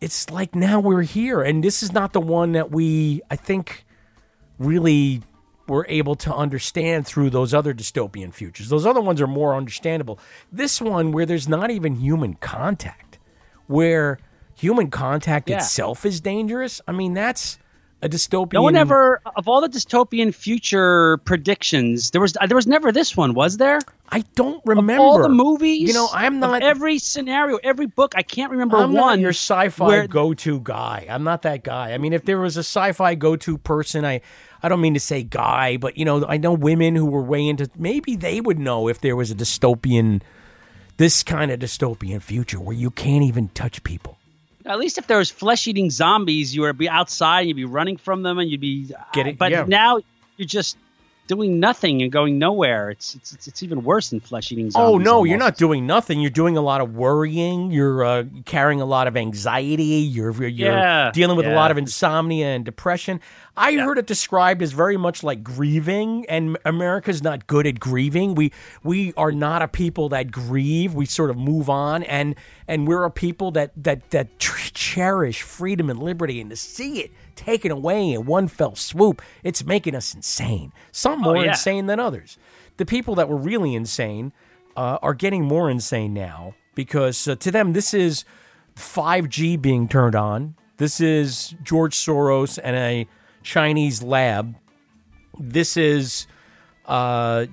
[0.00, 3.84] It's like now we're here, and this is not the one that we I think
[4.58, 5.22] really
[5.66, 8.68] were able to understand through those other dystopian futures.
[8.70, 10.18] Those other ones are more understandable.
[10.50, 13.18] This one, where there's not even human contact,
[13.66, 14.18] where
[14.54, 15.58] human contact Yeah.
[15.58, 16.80] itself is dangerous.
[16.88, 17.58] I mean, that's
[18.00, 18.52] a dystopian.
[18.52, 22.10] No one ever of all the dystopian future predictions.
[22.12, 23.80] There was there was never this one, was there?
[24.10, 25.88] I don't remember all the movies.
[25.88, 28.12] You know, I'm of not every scenario, every book.
[28.16, 28.94] I can't remember I'm one.
[28.94, 31.06] not your sci-fi go-to guy.
[31.10, 31.92] I'm not that guy.
[31.92, 34.20] I mean, if there was a sci-fi go-to person, I
[34.62, 37.46] I don't mean to say guy, but you know, I know women who were way
[37.46, 37.68] into.
[37.76, 40.22] Maybe they would know if there was a dystopian,
[40.98, 44.17] this kind of dystopian future where you can't even touch people.
[44.68, 47.96] At least if there was flesh-eating zombies, you would be outside and you'd be running
[47.96, 48.94] from them and you'd be.
[49.12, 49.30] Get it?
[49.30, 49.64] Uh, but Yeah.
[49.66, 50.00] now
[50.36, 50.76] you're just
[51.28, 52.90] doing nothing and going nowhere.
[52.90, 54.88] It's it's it's, it's even worse than flesh-eating zombies.
[54.94, 56.20] Oh no, you're not doing nothing.
[56.20, 57.70] You're doing a lot of worrying.
[57.70, 59.84] You're uh, carrying a lot of anxiety.
[59.84, 63.20] You're you're Yeah, dealing with a lot of insomnia and depression.
[63.56, 68.34] I heard it described as very much like grieving, and America's not good at grieving.
[68.34, 70.94] We we are not a people that grieve.
[70.94, 72.34] We sort of move on, and
[72.66, 77.12] and we're a people that that that cherish freedom and liberty, and to see it
[77.38, 80.72] taken away in one fell swoop, it's making us insane.
[80.92, 81.50] Some Oh, more yeah.
[81.50, 82.36] insane than others.
[82.76, 84.32] The people that were really insane
[84.76, 88.24] uh, are getting more insane now because uh, to them this is
[88.76, 90.54] 5G being turned on.
[90.76, 93.06] This is George Soros and a
[93.42, 94.54] Chinese lab.
[95.38, 96.26] This is
[96.86, 97.46] uh,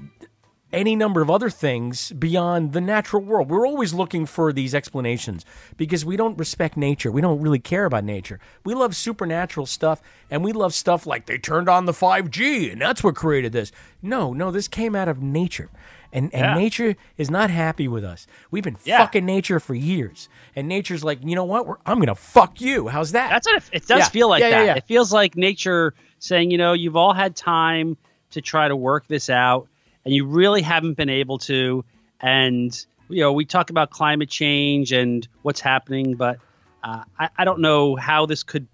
[0.75, 3.49] any number of other things beyond the natural world.
[3.49, 5.45] We're always looking for these explanations
[5.77, 7.11] because we don't respect nature.
[7.11, 8.39] We don't really care about nature.
[8.63, 12.81] We love supernatural stuff and we love stuff like they turned on the 5G and
[12.81, 13.71] that's what created this.
[14.01, 15.69] No, no, this came out of nature.
[16.13, 16.53] And, and Yeah.
[16.55, 18.27] nature is not happy with us.
[18.51, 18.99] We've been Yeah.
[18.99, 20.29] fucking nature for years.
[20.55, 21.67] And nature's like, you know what?
[21.67, 22.88] We're, I'm going to fuck you.
[22.88, 23.29] How's that?
[23.31, 24.09] That's what it, it does Yeah.
[24.09, 24.65] feel like Yeah, yeah, that.
[24.65, 24.75] yeah.
[24.75, 27.97] It feels like nature saying, you know, you've all had time
[28.31, 29.67] to try to work this out,
[30.06, 31.84] and you really haven't been able to.
[32.22, 36.39] And you know, we talk about climate change and what's happening, but
[36.84, 38.68] uh, I, I don't know how this could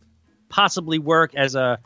[0.50, 1.80] possibly work as a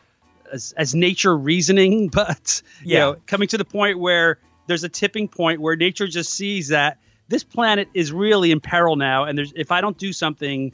[0.51, 2.09] as, as nature reasoning.
[2.13, 2.99] But you Yeah.
[2.99, 6.97] know, coming to the point where there's a tipping point where nature just sees that
[7.27, 10.71] this planet is really in peril now, and there's if I don't do something,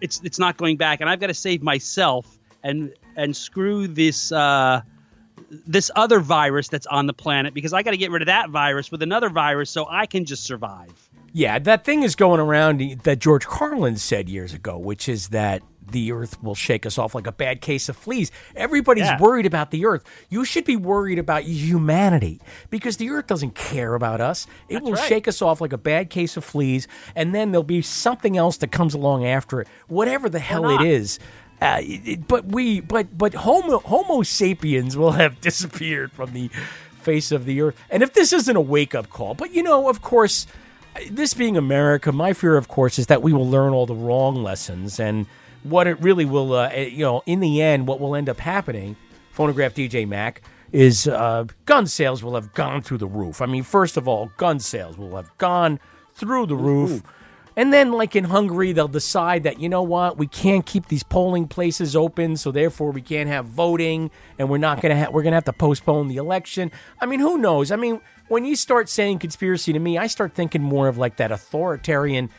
[0.00, 4.30] it's it's not going back, and I've got to save myself and and screw this
[4.32, 4.82] uh,
[5.50, 8.50] this other virus that's on the planet because I got to get rid of that
[8.50, 10.92] virus with another virus so I can just survive.
[11.32, 15.62] Yeah, that thing is going around that George Carlin said years ago, which is that
[15.90, 18.30] the earth will shake us off like a bad case of fleas.
[18.54, 19.18] Everybody's Yeah.
[19.18, 20.04] worried about the earth.
[20.28, 24.46] You should be worried about humanity because the earth doesn't care about us.
[24.68, 25.08] It will right.
[25.08, 28.58] shake us off like a bad case of fleas, and then there'll be something else
[28.58, 31.18] that comes along after it, whatever the hell it is.
[31.60, 31.82] Uh,
[32.28, 36.48] but we, but but Homo Homo sapiens will have disappeared from the
[37.00, 37.76] face of the earth.
[37.90, 40.46] And if this isn't a wake up call, but you know, of course,
[41.10, 44.42] this being America, my fear, of course, is that we will learn all the wrong
[44.42, 45.26] lessons, and
[45.62, 48.38] what it really will, uh, eh, you know, in the end, what will end up
[48.38, 48.96] happening,
[49.32, 50.42] phonograph DJ Mac,
[50.72, 53.40] is uh, gun sales will have gone through the roof.
[53.40, 55.80] I mean, first of all, gun sales will have gone
[56.14, 57.02] through the roof.
[57.58, 61.02] And then, like in Hungary, they'll decide that, you know what, we can't keep these
[61.02, 65.12] polling places open, so therefore we can't have voting, and we're not going to have,
[65.12, 66.70] we're going to have to postpone the election.
[67.00, 67.72] I mean, who knows?
[67.72, 71.16] I mean, when you start saying conspiracy to me, I start thinking more of like
[71.16, 72.30] that authoritarian,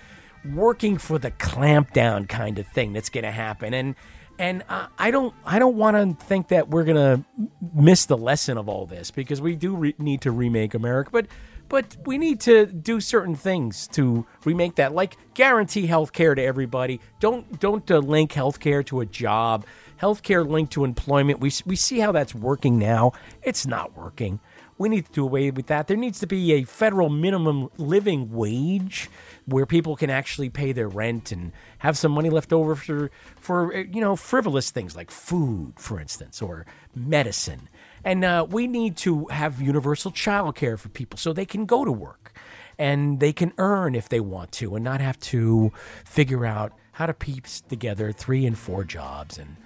[0.53, 3.73] working for the clampdown kind of thing that's going to happen.
[3.73, 3.95] And,
[4.37, 7.25] and uh, I don't, I don't want to think that we're going to
[7.73, 11.27] miss the lesson of all this because we do re- need to remake America, but
[11.69, 16.41] but we need to do certain things to remake that like guarantee health care to
[16.41, 16.99] everybody.
[17.19, 19.65] Don't don't uh, link health care to a job.
[19.97, 21.39] Health care linked to employment.
[21.39, 23.11] We, we see how that's working now.
[23.43, 24.39] It's not working.
[24.77, 25.87] We need to do away with that.
[25.87, 29.09] There needs to be a federal minimum living wage
[29.45, 33.75] where people can actually pay their rent and have some money left over for for
[33.75, 37.68] uh, you know frivolous things like food for instance or medicine
[38.03, 41.85] and uh, we need to have universal child care for people so they can go
[41.85, 42.33] to work
[42.77, 45.71] and they can earn if they want to and not have to
[46.05, 49.57] figure out how to piece together three and four jobs and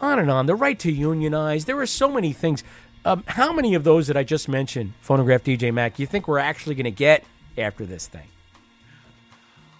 [0.00, 0.46] on and on.
[0.46, 1.64] The right to unionize.
[1.64, 2.62] There are so many things.
[3.04, 6.38] Um, how many of those that I just mentioned, Phonograph DJ Mac, you think we're
[6.38, 7.24] actually going to get
[7.56, 8.28] after this thing?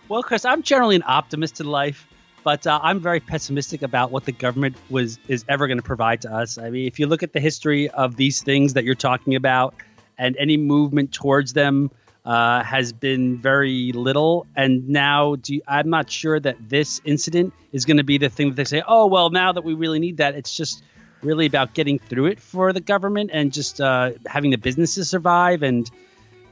[0.09, 2.09] Well, Chris, I'm generally an optimist in life,
[2.49, 6.23] but uh, I'm very pessimistic about what the government was is ever going to provide
[6.23, 6.57] to us.
[6.57, 9.75] I mean, if you look at the history of these things that you're talking about,
[10.17, 11.91] and any movement towards them
[12.25, 14.47] uh, has been very little.
[14.57, 18.49] And now, you, I'm not sure that this incident is going to be the thing
[18.49, 18.83] that they say.
[18.89, 20.83] Oh, well, now that we really need that, it's just
[21.21, 25.63] really about getting through it for the government and just uh, having the businesses survive
[25.63, 25.91] and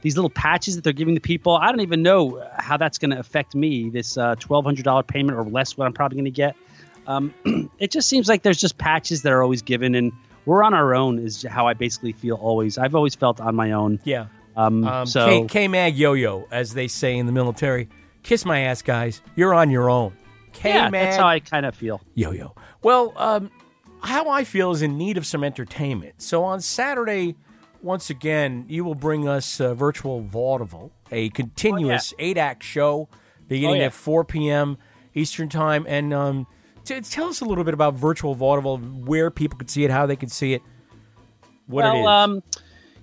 [0.07, 1.57] these little patches that they're giving the people.
[1.57, 3.89] I don't even know how that's going to affect me.
[3.89, 6.55] This uh, twelve hundred dollar payment or less, what I'm probably going to get.
[7.07, 7.33] Um,
[7.79, 10.13] it just seems like there's just patches that are always given, and
[10.45, 11.19] we're on our own.
[11.19, 12.77] Is how I basically feel always.
[12.77, 13.99] I've always felt on my own.
[14.05, 14.27] Yeah.
[14.55, 17.89] Um, Um, so K Mag Yo Yo, as they say in the military,
[18.23, 19.21] kiss my ass, guys.
[19.35, 20.13] You're on your own.
[20.53, 21.99] K yeah, that's how I kind of feel.
[22.15, 22.55] Yo Yo.
[22.81, 23.51] Well, um,
[24.01, 26.21] how I feel is in need of some entertainment.
[26.21, 27.35] So on Saturday,
[27.81, 33.07] once again, you will bring us uh, virtual vaudeville, a continuous eight act show
[33.47, 33.85] beginning Oh, yeah.
[33.85, 34.77] at 4 p.m.
[35.13, 35.85] Eastern Time.
[35.87, 36.47] And um,
[36.83, 40.05] t- tell us a little bit about virtual vaudeville, where people could see it, how
[40.05, 40.61] they can see it,
[41.67, 42.07] what well, it is.
[42.07, 42.43] um,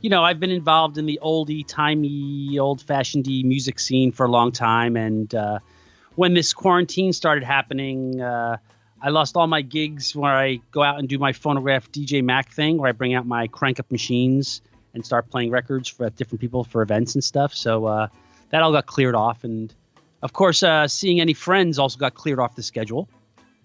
[0.01, 4.31] you know, I've been involved in the oldie timey, old fashioned music scene for a
[4.31, 5.61] long time, and uh,
[6.15, 8.59] when this quarantine started happening, uh,
[9.05, 12.51] I lost all my gigs where I go out and do my phonograph DJ Mac
[12.51, 14.63] thing, where I bring out my crank up machines
[14.95, 17.55] and start playing records for different people for events and stuff.
[17.55, 18.09] So uh,
[18.49, 19.75] that all got cleared off, and
[20.23, 23.07] of course, uh, seeing any friends also got cleared off the schedule.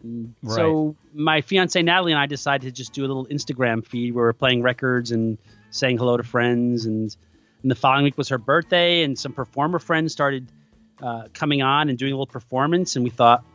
[0.03, 4.13] And So my fiance Natalie and I decided to just do a little Instagram feed
[4.13, 5.37] where we're playing records and
[5.71, 6.85] saying hello to friends.
[6.85, 7.15] And,
[7.61, 10.51] and the following week was her birthday, and some performer friends started
[11.01, 12.97] uh, coming on and doing a little performance.
[12.97, 13.45] And we thought,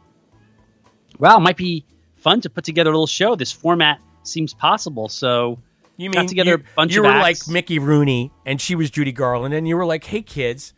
[1.19, 1.85] wow, it might be
[2.17, 3.35] fun to put together a little show.
[3.37, 5.09] This format seems possible.
[5.09, 5.59] So
[5.97, 7.47] You got together you, a bunch you of were acts.
[7.47, 10.73] like Mickey Rooney and she was Judy Garland, and you were like, "Hey kids,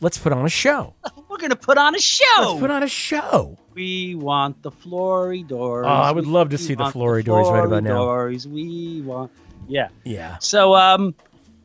[0.00, 0.94] let's put on a show.
[1.28, 2.24] We're gonna put on a show.
[2.38, 5.84] Let's put on a show." We want the Floridors.
[5.84, 7.98] Oh, I would love to see the Floridors right about now.
[8.00, 8.46] Floridors.
[8.46, 9.30] We want,
[9.68, 10.38] yeah, Yeah.
[10.38, 11.14] So, um,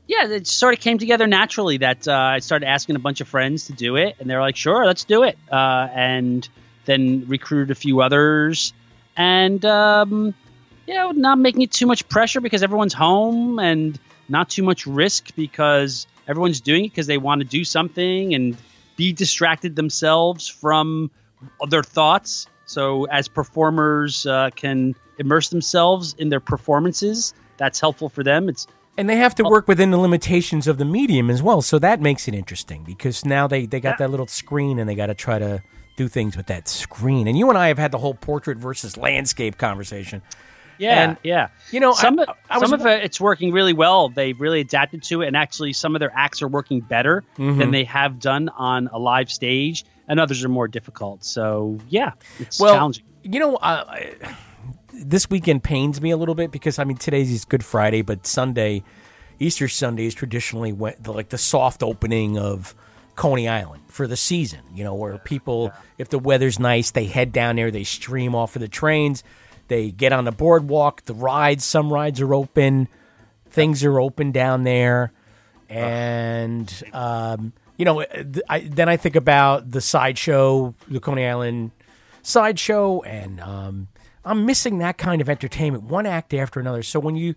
[0.08, 3.30] yeah, it sort of came together naturally that uh, I started asking a bunch of
[3.30, 6.48] friends to do it, and they're like, "Sure, let's do it." Uh, and
[6.86, 8.74] then recruited a few others,
[9.18, 10.34] and um,
[10.88, 14.86] you know, not making it too much pressure because everyone's home, and not too much
[14.88, 18.58] risk because everyone's doing it because they want to do something and
[18.96, 21.12] be distracted themselves from
[21.70, 22.48] their thoughts.
[22.66, 28.48] So, as performers uh, can immerse themselves in their performances, that's helpful for them.
[28.48, 28.68] It's
[28.98, 32.02] And they have to work within the limitations of the medium as well, so that
[32.02, 35.14] makes it interesting because now they they got that little screen and they got to
[35.14, 35.62] try to
[36.02, 37.28] do things with that screen.
[37.28, 40.22] And you and I have had the whole portrait versus landscape conversation.
[40.78, 41.50] Yeah, And, yeah.
[41.72, 44.10] You know, some I- of- I was- some of it, it's working really well.
[44.10, 47.60] They've really adapted to it, and actually, some of their acts are working better Mhm.
[47.60, 51.24] than they have done on a live stage, and others are more difficult.
[51.24, 53.04] So, yeah, it's well, challenging.
[53.22, 54.16] You know, uh, I-
[54.92, 58.26] this weekend pains me a little bit because I mean today's is Good Friday, but
[58.26, 58.84] Sunday,
[59.40, 62.74] Easter Sunday is traditionally when, the, like the soft opening of
[63.22, 64.62] Coney Island for the season.
[64.74, 68.56] You know, where people, if the weather's nice, they head down there, they stream off
[68.56, 69.24] of the trains,
[69.68, 71.64] they get on the boardwalk, the rides.
[71.64, 72.88] Some rides are open,
[73.48, 75.12] things are open down there,
[75.70, 78.04] and um, you know,
[78.50, 81.70] I, then I think about the sideshow, the Coney Island
[82.24, 83.88] sideshow, and um,
[84.26, 86.82] I'm missing that kind of entertainment, one act after another.
[86.82, 87.36] So when you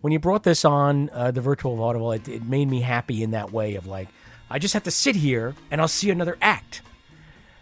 [0.00, 3.32] when you brought this on uh, the virtual vaudeville, it, it made me happy in
[3.32, 4.08] that way of like,
[4.50, 6.82] I just have to sit here and I'll see another act.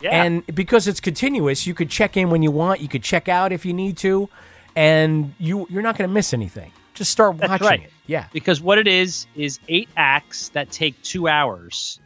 [0.00, 0.24] Yeah.
[0.24, 3.52] And because it's continuous, you could check in when you want, you could check out
[3.52, 4.28] if you need to,
[4.74, 6.72] and you you're not going to miss anything.
[6.94, 7.82] Just start That's watching right.
[7.84, 7.92] it.
[8.06, 8.26] Yeah.
[8.32, 12.00] Because what it is is eight acts that take two hours,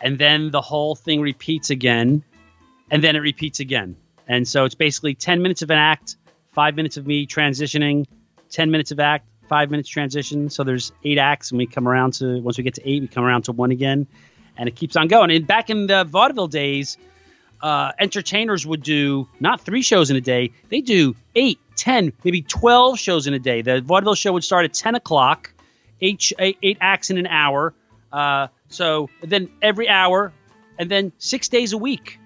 [0.00, 2.22] and then the whole thing repeats again,
[2.90, 3.96] and then it repeats again.
[4.28, 6.16] And so it's basically ten minutes of an act,
[6.52, 8.06] five minutes of me transitioning,
[8.48, 10.48] ten minutes of act, five minutes transition.
[10.48, 13.08] So there's eight acts, and we come around to once we get to eight, we
[13.08, 14.06] come around to one again,
[14.56, 15.30] and it keeps on going.
[15.32, 16.96] And back in the vaudeville days,
[17.60, 22.42] uh, entertainers would do not three shows in a day, they do eight, ten, maybe
[22.42, 23.60] 12 shows in a day.
[23.60, 25.52] The vaudeville show would start at 10 o'clock,
[26.00, 27.74] eight, eight, eight acts in an hour.
[28.12, 30.32] Uh, so then every hour,
[30.78, 32.20] and then six days a week,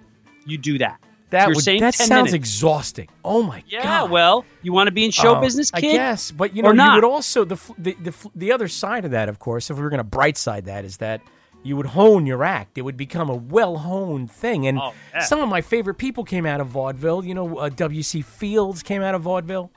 [0.46, 1.00] you do that.
[1.35, 2.35] That You're would, saying that 10 sounds minutes.
[2.35, 3.09] exhausting.
[3.25, 4.11] Oh my Yeah, god.
[4.11, 6.94] well, you want to be in show Uh, business, I guess, but you know, you
[6.94, 9.90] would also the, the the the other side of that, of course, if we were
[9.90, 11.20] going to bright side that, is that
[11.62, 12.77] you would hone your act.
[12.79, 15.20] It would become a well honed thing, and Oh, yeah.
[15.20, 17.25] some of my favorite people came out of vaudeville.
[17.25, 18.20] You know, uh, W.C.
[18.23, 19.70] Fields came out of vaudeville.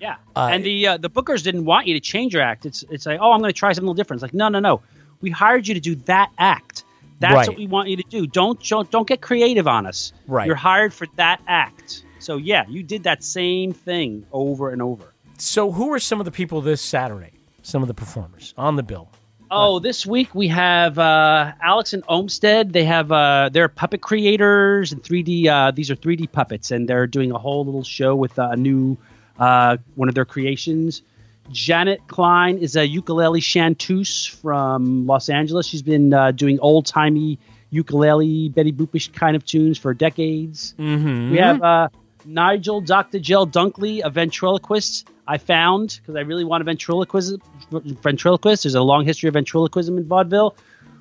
[0.00, 2.66] Yeah, Uh, and the uh, the bookers didn't want you to change your act.
[2.66, 4.18] It's it's like, oh, I'm going to try something different.
[4.18, 4.80] It's like, no, no, no.
[5.20, 6.84] We hired you to do that act.
[7.20, 7.48] That's Right.
[7.48, 8.26] what we want you to do.
[8.26, 10.12] Don't don't, get creative on us.
[10.26, 10.46] Right.
[10.46, 12.04] You're hired for that act.
[12.18, 15.14] So yeah, you did that same thing over and over.
[15.38, 17.32] So, who are some of the people this Saturday?
[17.62, 19.08] Some of the performers on the bill.
[19.50, 22.72] Oh, this week we have uh, Alex and Olmsted.
[22.72, 25.46] They have uh, they're puppet creators and 3D.
[25.46, 28.56] Uh, these are 3D puppets, and they're doing a whole little show with uh, a
[28.56, 28.98] new
[29.38, 31.02] uh, one of their creations.
[31.50, 35.66] Janet Klein is a ukulele chanteuse from Los Angeles.
[35.66, 37.38] She's been uh, doing old timey
[37.70, 40.74] ukulele, Betty Boopish kind of tunes for decades.
[40.78, 41.30] Mm-hmm.
[41.30, 41.88] We have uh,
[42.24, 43.18] Nigel Dr.
[43.18, 47.36] Jill Dunkley, a ventriloquist I found because I really want a ventriloquist.
[47.70, 48.62] Ventriloquist.
[48.62, 50.56] There's a long history of ventriloquism in vaudeville.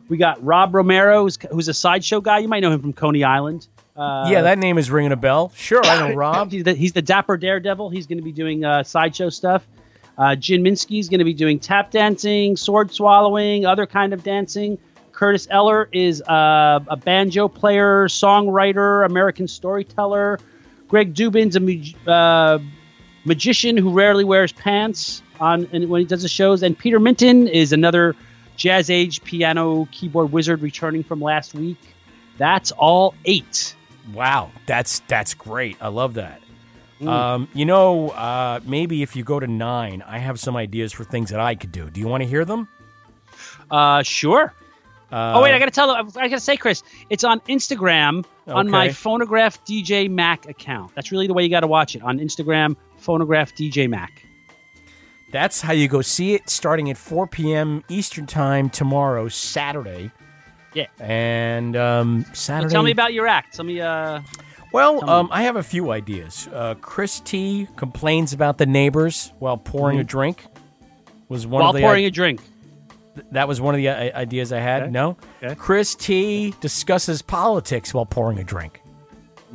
[0.10, 2.40] We got Rob Romero, who's, who's a sideshow guy.
[2.40, 3.68] You might know him from Coney Island.
[3.96, 5.52] Uh, yeah, that name is ringing a bell.
[5.56, 6.52] Sure, I know Rob.
[6.52, 7.90] he's, the, he's the Dapper Daredevil.
[7.90, 9.68] He's going to be doing uh, sideshow stuff.
[10.18, 14.24] Uh, Jin Minsky is going to be doing tap dancing, sword swallowing, other kind of
[14.24, 14.78] dancing.
[15.12, 20.40] Curtis Eller is uh, a banjo player, songwriter, American storyteller.
[20.88, 22.60] Greg Dubin's a uh,
[23.26, 26.64] magician who rarely wears pants on when he does the shows.
[26.64, 28.16] And Peter Mintun is another
[28.56, 31.80] jazz age piano keyboard wizard returning from last week.
[32.38, 33.76] That's all eight.
[34.14, 35.78] Wow, that's that's great.
[35.82, 36.42] I love that.
[37.02, 37.08] Mm.
[37.08, 41.04] Um, you know, uh, maybe if you go to nine, I have some ideas for
[41.04, 41.90] things that I could do.
[41.90, 42.68] Do you want to hear them?
[43.70, 44.54] Uh, sure.
[45.12, 45.90] Uh, oh wait, I gotta tell.
[45.92, 50.94] I gotta say, Chris, it's on Instagram on my Phonograph DJ Mac account.
[50.96, 52.76] That's really the way you got to watch it on Instagram.
[52.98, 54.24] Phonograph DJ Mac.
[55.32, 56.50] That's how you go see it.
[56.50, 57.84] Starting at 4 p.m.
[57.90, 60.12] Eastern time tomorrow, Saturday.
[60.74, 60.88] Yeah.
[61.00, 62.74] And um, So Saturday.
[62.74, 63.56] tell me about your act.
[63.56, 63.80] Tell me.
[63.80, 64.22] Uh,
[64.74, 66.48] Well, um, I have a few ideas.
[66.54, 70.08] Uh, Chris T complains about the neighbors while pouring a Mhm.
[70.08, 70.46] drink.
[71.30, 72.42] Was one while of the pouring a drink.
[73.16, 74.84] Th- That was one of the uh, ideas I had.
[74.84, 74.92] Okay.
[74.92, 75.18] No.
[75.44, 75.56] Okay.
[75.56, 78.82] Chris T discusses politics while pouring a drink.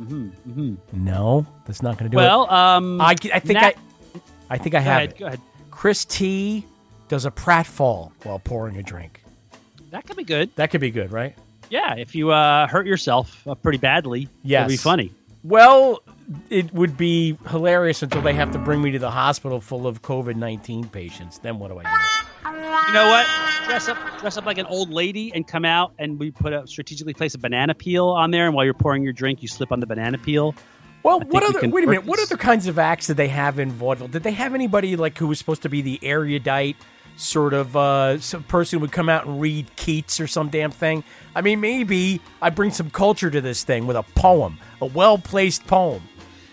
[0.01, 0.75] Mm-hmm, mm-hmm.
[1.05, 2.51] No, that's not going to do Well, it.
[2.51, 5.17] um, I, I think Nat- I, I think I have ahead, it.
[5.19, 5.39] go ahead.
[5.71, 6.65] Chris T
[7.07, 9.23] does a pratfall while pouring a drink.
[9.91, 10.49] That could be good.
[10.55, 11.35] That could be good, right?
[11.73, 14.67] Yeah, if you uh, hurt yourself uh, pretty badly, Yes.
[14.69, 15.11] it'd be funny.
[15.43, 16.03] Well,
[16.51, 20.03] it would be hilarious until they have to bring me to the hospital full of
[20.03, 21.39] COVID nineteen patients.
[21.39, 22.57] Then what do I do?
[22.87, 23.25] You know what?
[23.65, 26.67] Dress up, dress up like an old lady, and come out, and we put a
[26.67, 29.71] strategically place a banana peel on there, and while you're pouring your drink, you slip
[29.71, 30.53] on the banana peel.
[31.01, 31.67] Well, I what other?
[31.67, 32.05] Wait a minute.
[32.05, 34.09] What other kinds of acts did they have in vaudeville?
[34.09, 36.77] Did they have anybody like who was supposed to be the erudite
[37.15, 41.03] sort of uh, some person would come out and read Keats or some damn thing?
[41.35, 45.17] I mean, maybe I bring some culture to this thing with a poem, a well
[45.17, 46.01] placed poem.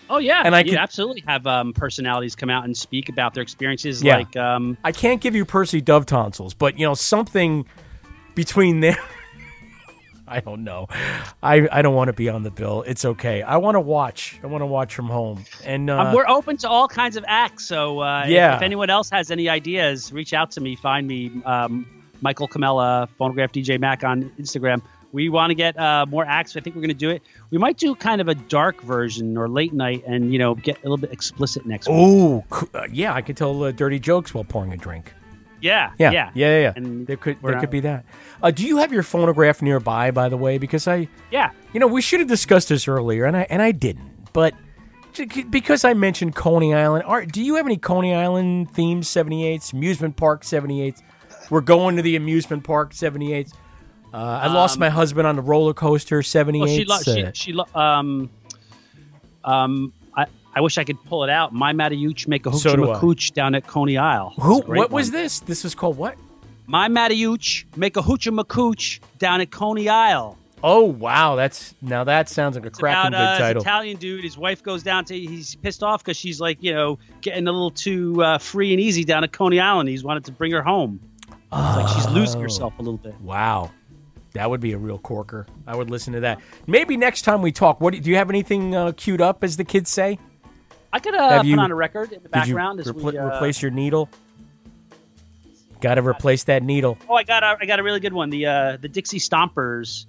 [0.09, 3.33] Oh yeah, And I you could- absolutely have um, personalities come out and speak about
[3.33, 4.03] their experiences.
[4.03, 4.17] Yeah.
[4.17, 7.65] Like, um, I can't give you Percy Dove tonsils, but you know something
[8.35, 8.97] between them.
[10.31, 10.87] I don't know.
[11.43, 12.83] I, I don't want to be on the bill.
[12.87, 13.41] It's okay.
[13.41, 14.39] I want to watch.
[14.43, 15.43] I want to watch from home.
[15.65, 17.65] And uh, we're open to all kinds of acts.
[17.65, 18.55] So uh, if- Yeah.
[18.55, 20.75] if, anyone else has any ideas, reach out to me.
[20.75, 21.85] Find me, um,
[22.21, 24.81] Michael Cumella, Phonograph DJ Mac on Instagram.
[25.11, 26.55] We want to get uh, more acts.
[26.55, 27.21] I think we're going to do it.
[27.49, 30.77] We might do kind of a dark version or late night, and you know, get
[30.77, 32.45] a little bit explicit next oh,
[32.91, 35.13] yeah, I could tell uh, dirty jokes while pouring a drink.
[35.61, 36.73] Yeah, Yeah, yeah, yeah, yeah.
[36.75, 38.05] And there could there could be that.
[38.41, 40.57] Uh, do you have your phonograph nearby, by the way?
[40.57, 41.51] Because I, Yeah.
[41.73, 44.33] you know, we should have discussed this earlier, and I and I didn't.
[44.33, 44.53] But
[45.49, 50.15] because I mentioned Coney Island, are, do you have any Coney Island themed 78s, amusement
[50.15, 51.01] park 78s?
[51.49, 53.53] We're going to the amusement park 78s.
[54.13, 56.59] Uh, I lost Um, my husband on the roller coaster 78s.
[56.59, 58.29] Well, she, lo- she, uh, she, lo- um,
[59.43, 59.93] um,
[60.53, 61.53] I, wish I could pull it out.
[61.53, 64.33] My Matayuch make a So macooch down at Coney Isle.
[64.39, 64.57] who?
[64.57, 65.39] It's a great What was this?
[65.39, 66.15] This was called what?
[66.67, 70.37] My Matayuch make a macooch down at Coney Isle.
[70.63, 73.61] Oh wow, that's now that sounds like a cracking about good uh, this title.
[73.63, 74.23] Italian dude.
[74.23, 75.17] His wife goes down to.
[75.17, 78.79] He's pissed off because she's like, you know, getting a little too uh, free and
[78.79, 79.89] easy down at Coney Island.
[79.89, 80.99] He's wanted to bring her home.
[81.27, 82.43] It's like she's losing Oh.
[82.43, 83.19] herself a little bit.
[83.21, 83.71] Wow.
[84.33, 85.47] That would be a real corker.
[85.67, 86.39] I would listen to that.
[86.67, 89.65] Maybe next time we talk, what do you have anything uh, queued up, as the
[89.65, 90.19] kids say?
[90.93, 92.87] I could uh, Have put you- on a record in the Did you background as
[92.87, 94.09] repl- we uh, replace your needle?
[95.79, 96.97] Got to replace that needle.
[97.09, 98.29] Oh, I got a, I got a really good one.
[98.29, 100.05] The uh, the Dixie Stompers,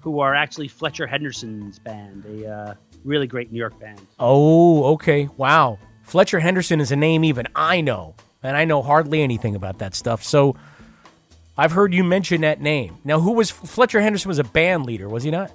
[0.00, 2.74] who are actually Fletcher Henderson's band, a uh,
[3.04, 4.00] really great New York band.
[4.20, 5.28] Oh, okay.
[5.36, 5.78] Wow.
[6.04, 8.14] Fletcher Henderson is a name even I know,
[8.44, 10.22] and I know hardly anything about that stuff.
[10.22, 10.54] So
[11.56, 12.96] I've heard you mention that name.
[13.04, 14.28] Now, who was Fletcher Henderson?
[14.28, 15.50] Was a band leader, was he not?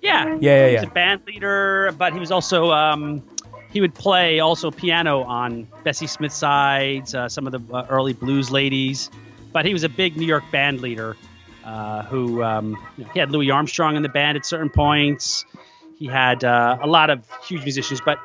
[0.00, 0.88] Yeah, Yeah, yeah, He was yeah.
[0.88, 3.22] a band leader, but he was also um,
[3.70, 8.12] he would play also piano on Bessie Smith sides, uh, some of the uh, early
[8.12, 9.10] blues ladies.
[9.52, 11.16] But he was a big New York band leader
[11.64, 15.44] uh, who um, you know, he had Louis Armstrong in the band at certain points.
[15.98, 18.18] He had uh, a lot of huge musicians, but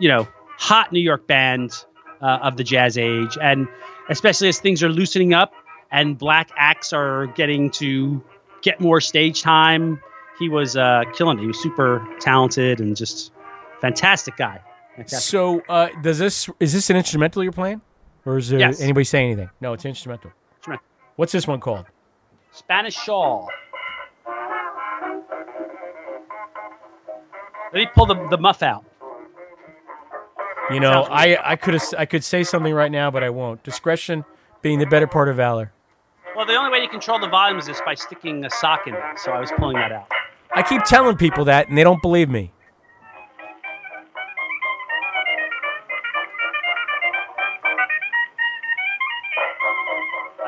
[0.00, 0.26] you know,
[0.56, 1.72] hot New York band
[2.20, 3.68] uh, of the jazz age, and
[4.08, 5.52] especially as things are loosening up
[5.90, 8.22] and black acts are getting to
[8.62, 10.00] get more stage time.
[10.38, 11.42] He was uh, killing it.
[11.42, 13.32] He was super talented and just
[13.80, 14.60] fantastic guy.
[15.06, 17.80] So, uh, does this is this an instrumental you're playing,
[18.26, 18.80] or is there Yes.
[18.80, 19.50] anybody say anything?
[19.60, 20.32] No, it's instrumental.
[20.56, 20.84] Instrumental.
[21.16, 21.86] What's this one called?
[22.52, 23.48] Spanish Shawl.
[27.72, 28.84] Let me pull the, the muff out.
[30.70, 33.62] You know, I I could I could say something right now, but I won't.
[33.62, 34.24] Discretion
[34.62, 35.72] being the better part of valor.
[36.36, 38.94] Well, the only way to control the volume is just by sticking a sock in
[38.94, 39.02] it.
[39.16, 40.10] So I was pulling that out.
[40.54, 42.52] I keep telling people that, and they don't believe me.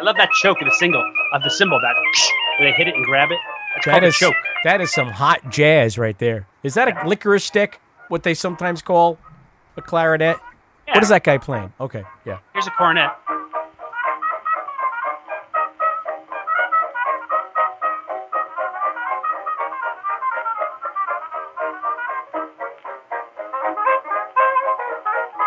[0.00, 1.94] I love that choke of the single of the cymbal that
[2.58, 3.38] where they hit it and grab it.
[3.74, 4.34] That's That called a is choke.
[4.64, 6.46] that is some hot jazz right there.
[6.62, 7.80] Is that a licorice stick?
[8.08, 9.18] What they sometimes call
[9.76, 10.38] a clarinet?
[10.88, 11.74] What is that guy playing?
[11.78, 12.38] Okay, yeah.
[12.54, 13.10] Here's a cornet.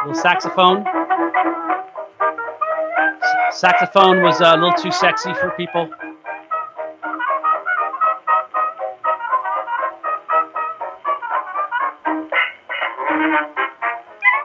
[0.05, 0.83] little saxophone.
[3.53, 5.89] Saxophone was a little too sexy for people.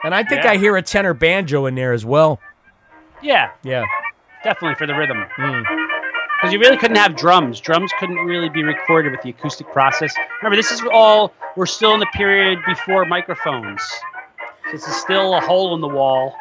[0.03, 0.51] And I think Yeah.
[0.51, 2.39] I hear a tenor banjo in there as well.
[3.21, 3.83] Yeah, Yeah.
[4.43, 5.25] definitely for the rhythm.
[5.35, 5.61] Hmm.
[6.37, 7.59] Because you really couldn't have drums.
[7.59, 10.15] Drums couldn't really be recorded with the acoustic process.
[10.41, 13.81] Remember, this is all, we're still in the period before microphones.
[14.65, 16.33] So this is still a hole in the wall.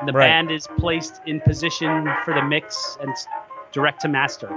[0.00, 0.26] And the Right.
[0.28, 3.14] band is placed in position for the mix and
[3.72, 4.50] direct to master.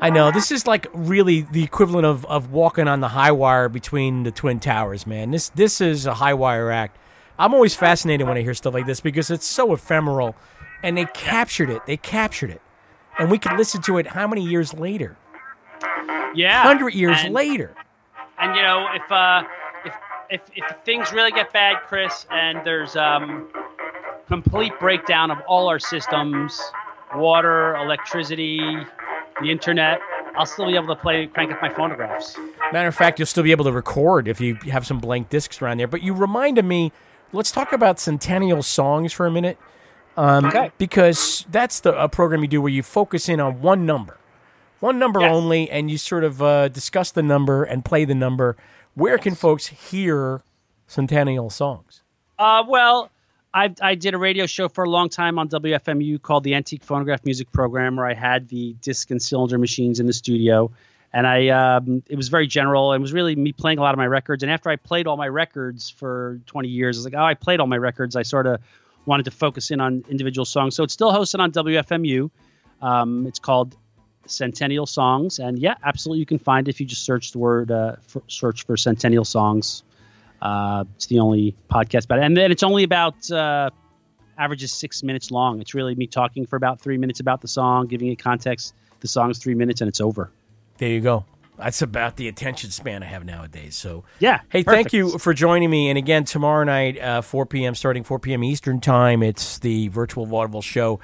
[0.00, 0.30] I know.
[0.30, 4.30] This is like really the equivalent of, of walking on the high wire between the
[4.32, 5.30] twin towers, man.
[5.30, 6.98] This this is a high wire act.
[7.38, 10.34] I'm always fascinated when I hear stuff like this because it's so ephemeral
[10.82, 11.82] and they captured it.
[11.86, 12.60] They captured it.
[13.18, 15.16] And we could listen to it how many years later?
[16.34, 16.64] Yeah.
[16.66, 17.74] 100 years and- later.
[18.38, 19.42] And you know, if uh,
[19.84, 19.94] if
[20.30, 23.48] if if things really get bad, Chris, and there's um,
[24.28, 26.60] complete breakdown of all our systems,
[27.16, 28.58] water, electricity,
[29.40, 30.00] the internet,
[30.36, 32.36] I'll still be able to play crank up my phonographs.
[32.72, 35.60] Matter of fact, you'll still be able to record if you have some blank discs
[35.60, 35.86] around there.
[35.86, 36.92] But you reminded me,
[37.32, 39.58] let's talk about Centennial Songs for a minute.
[40.16, 40.70] Um, Okay.
[40.78, 44.18] Because that's the a program you do where you focus in on one number,
[44.80, 45.34] one number Yes.
[45.34, 48.56] only, and you sort of uh, discuss the number and play the number.
[48.94, 50.42] Where can folks hear
[50.86, 52.02] Centennial Songs?
[52.38, 53.10] Uh, well,
[53.54, 56.84] I, I did a radio show for a long time on WFMU called the Antique
[56.84, 60.70] Phonograph Music Program, where I had the disc and cylinder machines in the studio,
[61.12, 62.92] and I um, it was very general.
[62.92, 64.42] and was really me playing a lot of my records.
[64.42, 67.34] And after I played all my records for 20 years, I was like, oh, I
[67.34, 68.16] played all my records.
[68.16, 68.60] I sort of
[69.04, 70.74] wanted to focus in on individual songs.
[70.74, 72.30] So it's still hosted on WFMU.
[72.80, 73.76] Um, it's called
[74.26, 77.70] Centennial Songs, and yeah, absolutely, you can find it if you just search the word
[77.70, 79.82] uh, for, search for Centennial Songs.
[80.42, 83.70] Uh, it's the only podcast about it, and then it's only about uh,
[84.36, 85.60] averages six minutes long.
[85.60, 88.74] It's really me talking for about three minutes about the song, giving it context.
[89.00, 90.30] The song's three minutes and it's over.
[90.78, 91.24] There you go.
[91.58, 93.76] That's about the attention span I have nowadays.
[93.76, 94.90] So Yeah, Hey, perfect.
[94.90, 95.90] thank you for joining me.
[95.90, 98.42] And again, tomorrow night, uh, 4 p.m., starting 4 p.m.
[98.42, 100.98] Eastern Time, it's the virtual vaudeville show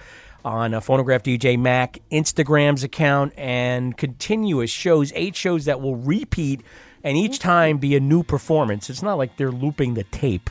[0.44, 6.62] on uh, Phonograph DJ Mac, Instagram's account, and continuous shows, eight shows that will repeat
[7.04, 8.90] and each time be a new performance.
[8.90, 10.50] It's not like they're looping the tape,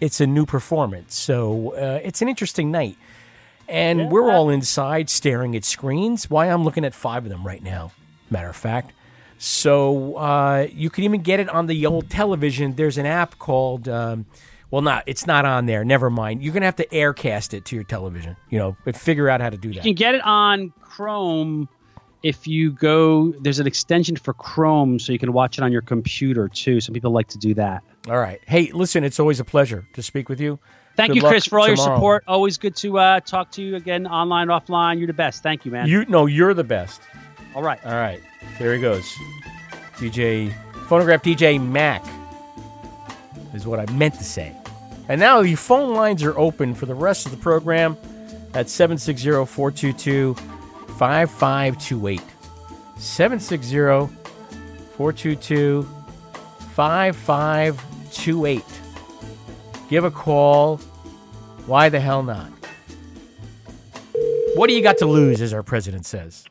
[0.00, 1.14] it's a new performance.
[1.14, 2.96] So uh, it's an interesting night.
[3.68, 6.30] And we're all inside staring at screens.
[6.30, 7.90] Why I'm looking at five of them right now,
[8.30, 8.92] matter of fact.
[9.38, 12.74] So uh, you can even get it on the old television.
[12.74, 14.26] There's an app called, um,
[14.70, 15.84] well, not it's not on there.
[15.84, 16.42] Never mind.
[16.42, 18.36] You're gonna have to aircast it to your television.
[18.50, 19.76] You know, figure out how to do that.
[19.76, 21.68] You can get it on Chrome
[22.22, 23.32] if you go.
[23.40, 26.80] There's an extension for Chrome, so you can watch it on your computer too.
[26.80, 27.82] Some people like to do that.
[28.08, 28.40] All right.
[28.46, 30.58] Hey, listen, it's always a pleasure to speak with you.
[30.96, 32.24] Thank Good you, Chris, for all your support.
[32.26, 34.96] Always good to uh, talk to you again, online, offline.
[34.98, 35.42] You're the best.
[35.42, 35.88] Thank you, man.
[35.88, 37.02] You no, you're the best.
[37.54, 37.84] All right.
[37.84, 38.20] All right.
[38.58, 39.04] There he goes.
[39.96, 40.52] DJ
[40.88, 42.04] Phonograph DJ Mac
[43.54, 44.56] is what I meant to say.
[45.08, 47.96] And now the phone lines are open for the rest of the program
[48.54, 48.66] at
[50.98, 52.20] 760-422-5528.
[56.76, 58.64] 760-422-5528.
[59.88, 60.78] Give a call.
[61.66, 62.50] Why the hell not?
[64.54, 66.44] What do you got to lose, as our president says?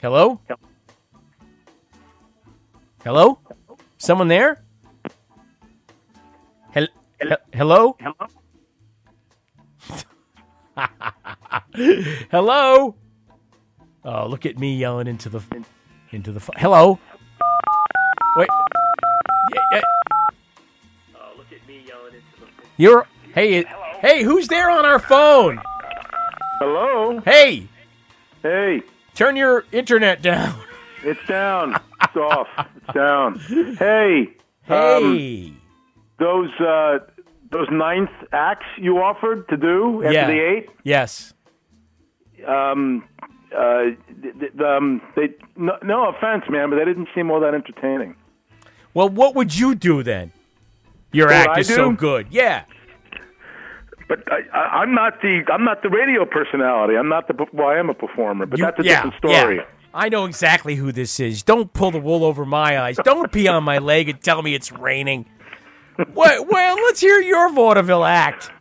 [0.00, 0.40] Hello?
[3.04, 3.38] Hello?
[3.98, 4.62] Someone there?
[6.70, 6.88] Hel-
[7.20, 7.96] he- hello?
[12.30, 12.94] hello?
[14.04, 15.42] Oh, look at me yelling into the
[16.10, 16.40] into the.
[16.56, 16.98] Hello?
[18.36, 18.48] Wait.
[19.54, 19.80] Yeah, yeah.
[21.16, 22.46] Oh, look at me yelling into the
[22.76, 23.66] You're Hey, it-
[24.00, 25.60] hey, who's there on our phone?
[26.58, 27.20] Hello?
[27.24, 27.68] Hey.
[28.42, 28.82] Hey.
[29.14, 30.54] Turn your internet down.
[31.02, 31.80] It's down.
[32.02, 32.46] It's off.
[32.76, 33.38] It's down.
[33.78, 34.28] Hey.
[34.64, 35.46] Hey.
[35.48, 35.60] Um,
[36.18, 36.98] those uh,
[37.50, 40.26] those ninth acts you offered to do after Yeah.
[40.26, 40.68] the eight.
[40.84, 41.32] Yes.
[42.44, 43.04] Um,
[43.56, 43.82] uh,
[44.22, 48.14] th- th- um, they no, no offense, man, but they didn't seem all that entertaining.
[48.94, 50.32] Well, what would you do then?
[51.12, 51.96] Your What act I is so do?
[51.96, 52.26] good.
[52.30, 52.64] Yeah.
[54.08, 56.96] But I, I, I'm not the I'm not the radio personality.
[56.96, 59.16] I'm not the pe- well, I am a performer, but You- that's a yeah, different
[59.18, 59.56] story.
[59.56, 59.62] yeah.
[59.92, 61.42] I know exactly who this is.
[61.42, 62.96] Don't pull the wool over my eyes.
[63.02, 65.26] Don't pee on my leg and tell me it's raining.
[66.14, 68.52] Well, well let's hear your vaudeville act.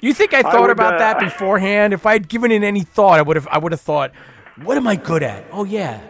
[0.00, 1.92] You think I I thought would, about uh, that beforehand?
[1.92, 3.48] If I had given it any thought, I would have.
[3.50, 4.12] I would have thought,
[4.62, 5.46] what am I good at?
[5.52, 6.00] Oh yeah,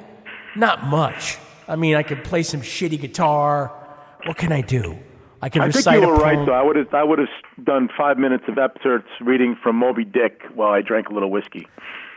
[0.56, 1.38] not much.
[1.68, 3.72] I mean, I could play some shitty guitar.
[4.26, 4.98] What can I do?
[5.42, 6.52] I can I think recite you were right, though.
[6.52, 10.42] I would have I would have done five minutes of excerpts reading from Moby Dick
[10.54, 11.66] while I drank a little whiskey.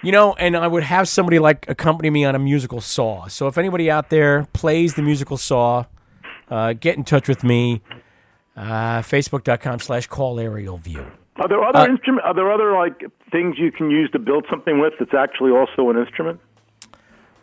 [0.01, 3.27] You know, and I would have somebody like accompany me on a musical saw.
[3.27, 5.85] So if anybody out there plays the musical saw,
[6.49, 7.81] uh, get in touch with me.
[8.55, 11.05] Uh, Facebook.com slash call aerial view.
[11.37, 12.25] Are there other Uh, instrument?
[12.25, 15.89] Are there other like things you can use to build something with that's actually also
[15.89, 16.39] an instrument?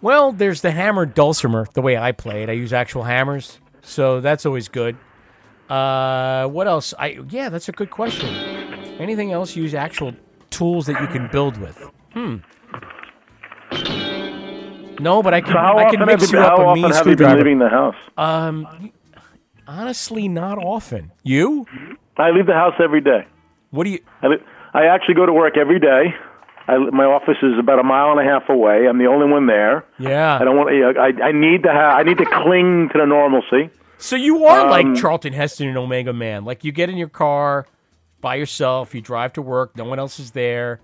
[0.01, 2.49] Well, there's the hammer dulcimer, the way I play it.
[2.49, 4.97] I use actual hammers, so that's always good.
[5.69, 6.95] Uh, what else?
[6.99, 8.29] I yeah, that's a good question.
[8.99, 9.57] Anything else?
[9.57, 10.15] Use actual
[10.51, 11.79] tools that you can build with.
[12.15, 12.37] Hmm.
[15.01, 17.07] No, but I can So I can mix you, you up how a often have
[17.07, 17.95] you been leaving the house?
[18.19, 18.93] Um,
[19.67, 21.13] honestly, not often.
[21.23, 21.67] You?
[22.19, 23.27] I leave the house every day.
[23.71, 24.01] What do you?
[24.23, 24.29] I,
[24.75, 26.15] I actually go to work every day.
[26.69, 28.87] I, my office is about a mile and a half away.
[28.89, 29.85] I'm the only one there.
[29.99, 30.39] Yeah.
[30.41, 30.71] I don't want.
[30.71, 31.99] I, I need to have.
[31.99, 33.71] I need to cling to the normalcy.
[33.99, 36.45] So you are Um, like Charlton Heston and Omega Man.
[36.45, 37.67] Like you get in your car
[38.21, 40.81] by yourself, you drive to work, no one else is there.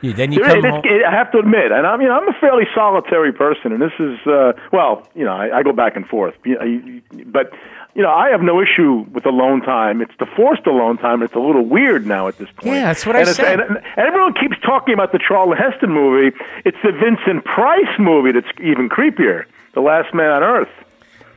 [0.00, 0.80] You, then you come it- home.
[0.84, 3.90] it- I have to admit, and I mean, I'm a fairly solitary person, and this
[3.98, 7.24] is uh, well, you know, I, I go back and forth, You know, you- you-
[7.26, 7.50] but
[7.98, 10.00] you know, I have no issue with alone time.
[10.00, 11.22] It's the forced alone time.
[11.22, 12.76] It's a little weird now at this point.
[12.76, 13.58] Yeah, that's what I and it's- said.
[13.60, 16.34] And, and everyone keeps talking about the Charlton Heston movie.
[16.64, 19.44] It's the Vincent Price movie that's even creepier.
[19.74, 20.68] The Last Man on Earth.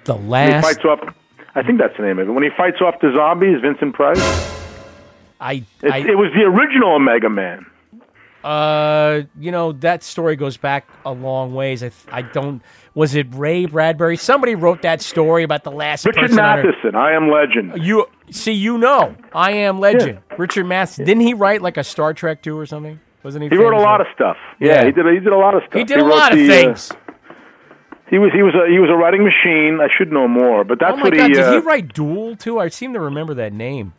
[0.05, 0.63] The When he last.
[0.63, 1.15] fights off.
[1.55, 2.31] I think that's the name of it.
[2.31, 4.19] When he fights off the zombies, Vincent Price.
[5.41, 7.65] I, I it was the original Omega Man.
[8.43, 11.81] uh, you know that story goes back a long ways.
[11.83, 12.61] I, th- I don't.
[12.93, 14.17] Was it Ray Bradbury?
[14.17, 16.65] Somebody wrote that story about the last Richard person on Earth.
[16.65, 17.81] Matheson, I Am Legend.
[17.81, 20.19] You see, you know, I am Legend.
[20.37, 21.05] Richard Matheson.
[21.05, 22.99] Didn't he write like a Star Trek two or something?
[23.23, 23.49] Wasn't he?
[23.49, 24.35] He wrote a lot of stuff.
[24.59, 24.85] Yeah, Yeah.
[24.87, 25.05] he did.
[25.05, 25.73] He did a lot of stuff.
[25.77, 26.91] He did a wrote lot of the, uh, things.
[28.09, 29.79] He was he was a he was a writing machine.
[29.81, 31.33] I should know more, but that's oh what God, he.
[31.35, 32.59] did uh, he write Duel too?
[32.59, 33.93] I seem to remember that name.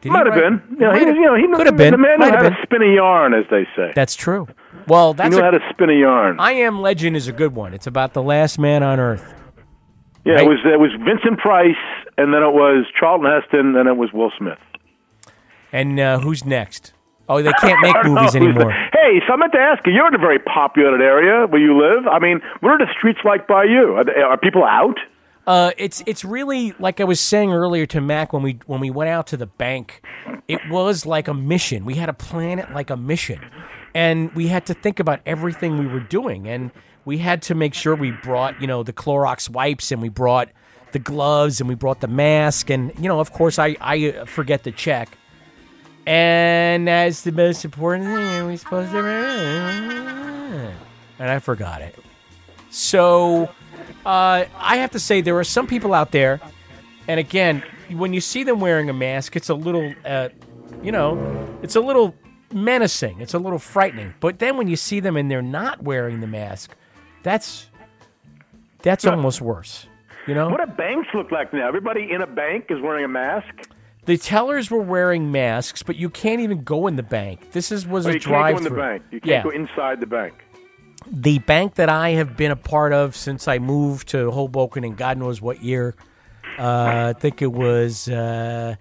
[0.00, 0.76] Did he might have write- been.
[0.80, 1.92] You know, he, you know, he could have been.
[1.92, 2.66] The man knew Might how have to been.
[2.66, 3.92] spin a yarn, as they say.
[3.94, 4.48] That's true.
[4.86, 6.38] Well, that's knew a, how to spin a yarn.
[6.38, 7.74] I Am Legend is a good one.
[7.74, 9.34] It's about the last man on Earth.
[10.24, 10.44] yeah, right?
[10.44, 11.74] it was it was Vincent Price,
[12.18, 14.58] and then it was Charlton Heston, and then it was Will Smith.
[15.72, 16.92] And uh, who's next?
[17.28, 18.72] Oh, they can't make movies anymore.
[18.92, 19.92] Hey, so I meant to ask you.
[19.92, 22.06] You're in a very populated area where you live.
[22.06, 23.94] I mean, what are the streets like by you?
[23.94, 24.98] Are, they, are people out?
[25.46, 28.90] Uh, it's it's really like I was saying earlier to Mac when we when we
[28.90, 30.02] went out to the bank.
[30.48, 31.84] It was like a mission.
[31.84, 33.40] We had to plan it like a mission,
[33.94, 36.70] and we had to think about everything we were doing, and
[37.04, 40.48] we had to make sure we brought you know the Clorox wipes, and we brought
[40.92, 44.24] the gloves, and we brought the mask, and you know of course I I uh,
[44.24, 45.16] forget to check.
[46.06, 48.98] And that's the most important thing we're supposed to
[51.18, 51.98] and I forgot it.
[52.70, 53.44] So
[54.04, 56.40] uh, I have to say there are some people out there,
[57.08, 60.28] and again, when you see them wearing a mask, it's a little, uh,
[60.82, 62.14] you know, it's a little
[62.54, 63.20] menacing.
[63.20, 64.14] It's a little frightening.
[64.20, 66.74] But then when you see them and they're not wearing the mask,
[67.22, 67.68] that's
[68.82, 69.86] that's almost worse.
[70.26, 71.66] You know, What do banks look like now?
[71.68, 73.48] Everybody in a bank is wearing a mask.
[74.06, 77.52] the tellers were wearing masks, but you can't even go in the bank.
[77.52, 79.02] This is was Oh, a you can't go in the bank.
[79.10, 79.42] You can't yeah.
[79.42, 80.34] go inside the bank.
[81.06, 84.94] the bank that I have been a part of since I moved to Hoboken in
[84.94, 85.94] God knows what year.
[86.58, 88.08] Uh, I think it was.
[88.08, 88.76] Uh,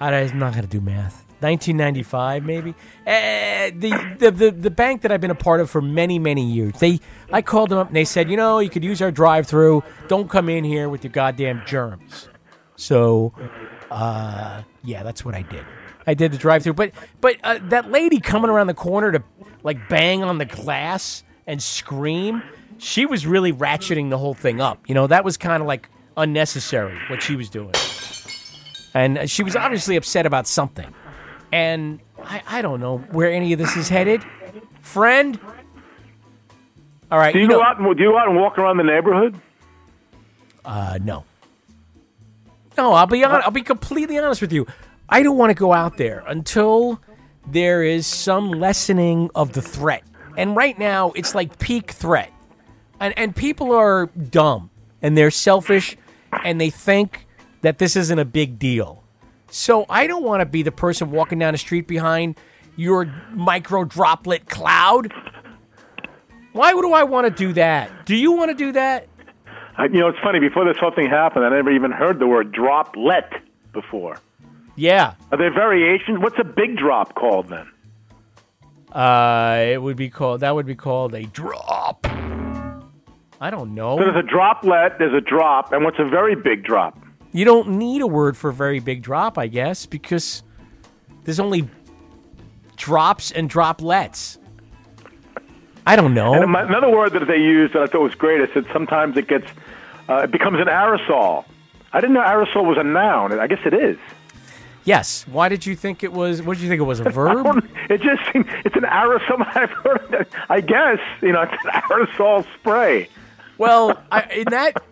[0.00, 1.24] I, I'm not going to do math.
[1.40, 2.70] 1995, maybe.
[3.06, 6.44] Uh, the, the the the bank that I've been a part of for many many
[6.44, 6.74] years.
[6.78, 7.00] They
[7.32, 9.82] I called them up and they said, you know, you could use our drive-through.
[10.08, 12.28] Don't come in here with your goddamn germs.
[12.76, 13.32] So,
[13.90, 15.64] uh, yeah, that's what I did.
[16.06, 19.22] I did the drive-through, but but uh, that lady coming around the corner to
[19.62, 22.42] like bang on the glass and scream,
[22.78, 24.80] she was really ratcheting the whole thing up.
[24.88, 27.74] You know, that was kind of like unnecessary what she was doing,
[28.94, 30.94] and uh, she was obviously upset about something.
[31.52, 34.22] And I, I don't know where any of this is headed,
[34.80, 35.38] friend.
[37.10, 38.58] All right, Do you, you go know, out and do you go out and walk
[38.58, 39.34] around the neighborhood?
[40.64, 41.24] Uh, no.
[42.76, 44.66] No, I'll be on, I'll be completely honest with you.
[45.08, 47.00] I don't want to go out there until
[47.46, 50.02] there is some lessening of the threat.
[50.36, 52.30] And right now, it's like peak threat.
[53.00, 54.70] And and people are dumb
[55.00, 55.96] and they're selfish
[56.44, 57.26] and they think
[57.62, 58.97] that this isn't a big deal.
[59.50, 62.38] So I don't want to be the person walking down the street behind
[62.76, 65.12] your micro droplet cloud.
[66.52, 68.06] Why would I want to do that?
[68.06, 69.08] Do you want to do that?
[69.76, 70.40] I, you know, it's funny.
[70.40, 73.30] Before this whole thing happened, I never even heard the word droplet
[73.72, 74.18] before.
[74.76, 75.14] Yeah.
[75.32, 76.18] Are there variations?
[76.20, 77.68] What's a big drop called then?
[78.92, 80.40] Uh, it would be called.
[80.40, 82.06] That would be called a drop.
[83.40, 83.98] I don't know.
[83.98, 86.98] So there's a droplet, there's a drop, and what's a very big drop?
[87.32, 90.42] You don't need a word for a very big drop, I guess, because
[91.24, 91.68] there's only
[92.76, 94.38] drops and droplets.
[95.86, 96.34] I don't know.
[96.34, 99.26] And another word that they used that I thought was great is that sometimes it
[99.28, 99.46] gets,
[100.08, 101.44] uh, it becomes an aerosol.
[101.92, 103.38] I didn't know aerosol was a noun.
[103.38, 103.96] I guess it is.
[104.84, 105.26] Yes.
[105.28, 106.42] Why did you think it was?
[106.42, 107.00] What did you think it was?
[107.00, 107.66] A verb?
[107.90, 109.46] It just seems it's an aerosol.
[109.54, 110.26] I've heard of.
[110.48, 113.08] I guess you know it's an aerosol spray.
[113.58, 114.82] Well, I, in that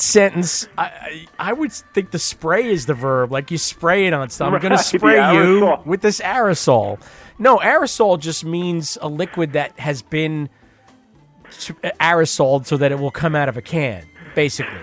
[0.00, 3.30] sentence, I, I I would think the spray is the verb.
[3.32, 4.52] Like you spray it on stuff.
[4.52, 7.00] I'm going to spray you with this aerosol.
[7.38, 10.48] No, aerosol just means a liquid that has been
[12.00, 14.78] aerosoled so that it will come out of a can, basically.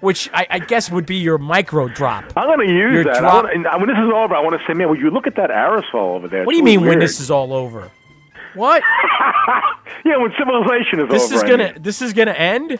[0.00, 2.24] Which I, I guess would be your micro drop.
[2.36, 3.16] I'm going to use Your that.
[3.16, 5.10] I drop- wanna, and when this is over, I want to say, man, would you
[5.10, 6.44] look at that aerosol over there?
[6.44, 7.90] What do you mean when this is all over?
[8.54, 8.82] What?
[10.04, 11.34] Yeah, when civilization is this over.
[11.34, 11.82] is gonna mean.
[11.82, 12.78] this is gonna end.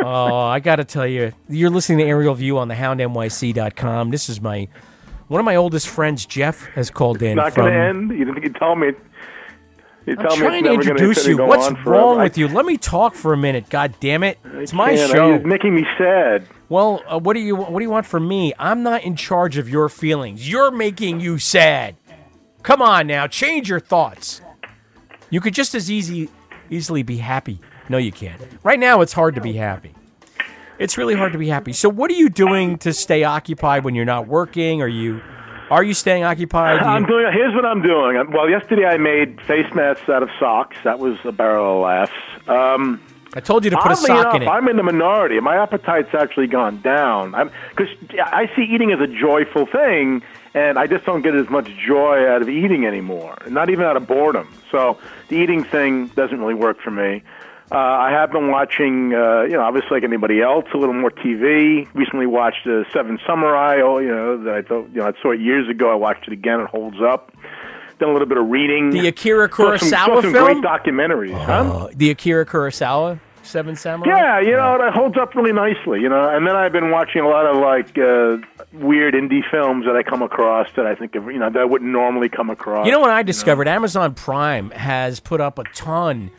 [0.00, 4.10] Oh, I got to tell you, you're listening to Aerial View on the HoundNYC.com.
[4.10, 4.68] This is my
[5.28, 7.30] one of my oldest friends, Jeff, has called in.
[7.30, 8.18] It's not from, going to end.
[8.18, 8.92] You didn't you tell me.
[10.06, 11.38] You I'm me trying to introduce you.
[11.38, 12.46] What's wrong I with you?
[12.46, 13.70] Let me talk for a minute.
[13.70, 14.38] God damn it!
[14.44, 15.30] It's my show.
[15.30, 16.46] You're making me sad.
[16.68, 18.52] Well, uh, what do you what do you want from me?
[18.58, 20.48] I'm not in charge of your feelings.
[20.48, 21.96] You're making you sad.
[22.62, 24.42] Come on now, change your thoughts.
[25.30, 26.28] You could just as easy
[26.68, 27.60] easily be happy.
[27.88, 28.40] No, you can't.
[28.62, 29.94] Right now, it's hard to be happy.
[30.78, 31.72] It's really hard to be happy.
[31.72, 34.82] So, what are you doing to stay occupied when you're not working?
[34.82, 35.20] Are you
[35.70, 36.80] are you staying occupied?
[36.80, 37.26] You- I'm doing.
[37.32, 38.30] Here's what I'm doing.
[38.32, 40.76] Well, yesterday I made face masks out of socks.
[40.84, 42.48] That was a barrel of laughs.
[42.48, 43.00] Um,
[43.34, 44.48] I told you to put a sock enough, in it.
[44.48, 45.40] I'm in the minority.
[45.40, 47.32] My appetite's actually gone down.
[47.70, 47.88] Because
[48.20, 50.22] I see eating as a joyful thing,
[50.54, 53.36] and I just don't get as much joy out of eating anymore.
[53.48, 54.48] Not even out of boredom.
[54.70, 57.22] So the eating thing doesn't really work for me.
[57.72, 61.10] Uh, I have been watching, uh, you know, obviously like anybody else, a little more
[61.10, 61.88] TV.
[61.94, 63.80] Recently watched uh, Seven Samurai.
[63.82, 65.90] Oh, you know, that I thought, you know, I saw it years ago.
[65.90, 66.60] I watched it again.
[66.60, 67.32] It holds up.
[67.98, 68.90] Done a little bit of reading.
[68.90, 70.60] The Akira Saw some, saw Kurosawa some film?
[70.60, 71.44] great documentaries.
[71.44, 71.52] huh?
[71.52, 74.10] Uh, the Akira Kurosawa Seven Samurai.
[74.10, 76.28] Yeah, you know, it holds up really nicely, you know.
[76.28, 78.38] And then I've been watching a lot of like uh,
[78.72, 81.64] weird indie films that I come across that I think of, you know, that I
[81.64, 82.86] wouldn't normally come across.
[82.86, 83.68] You know what I discovered?
[83.68, 86.30] Amazon Prime has put up a ton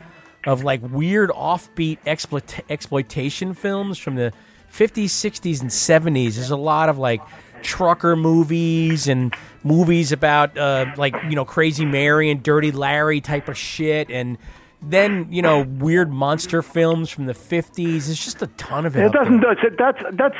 [0.46, 4.32] of like weird offbeat exploit- exploitation films from the
[4.72, 6.34] 50s, 60s, and 70s.
[6.36, 7.20] There's a lot of like
[7.62, 9.34] trucker movies and
[9.64, 14.38] movies about uh, like you know Crazy Mary and Dirty Larry type of shit, and
[14.82, 17.74] then you know weird monster films from the 50s.
[18.06, 19.06] There's just a ton of it.
[19.06, 19.40] It doesn't.
[19.40, 20.36] That's that's that's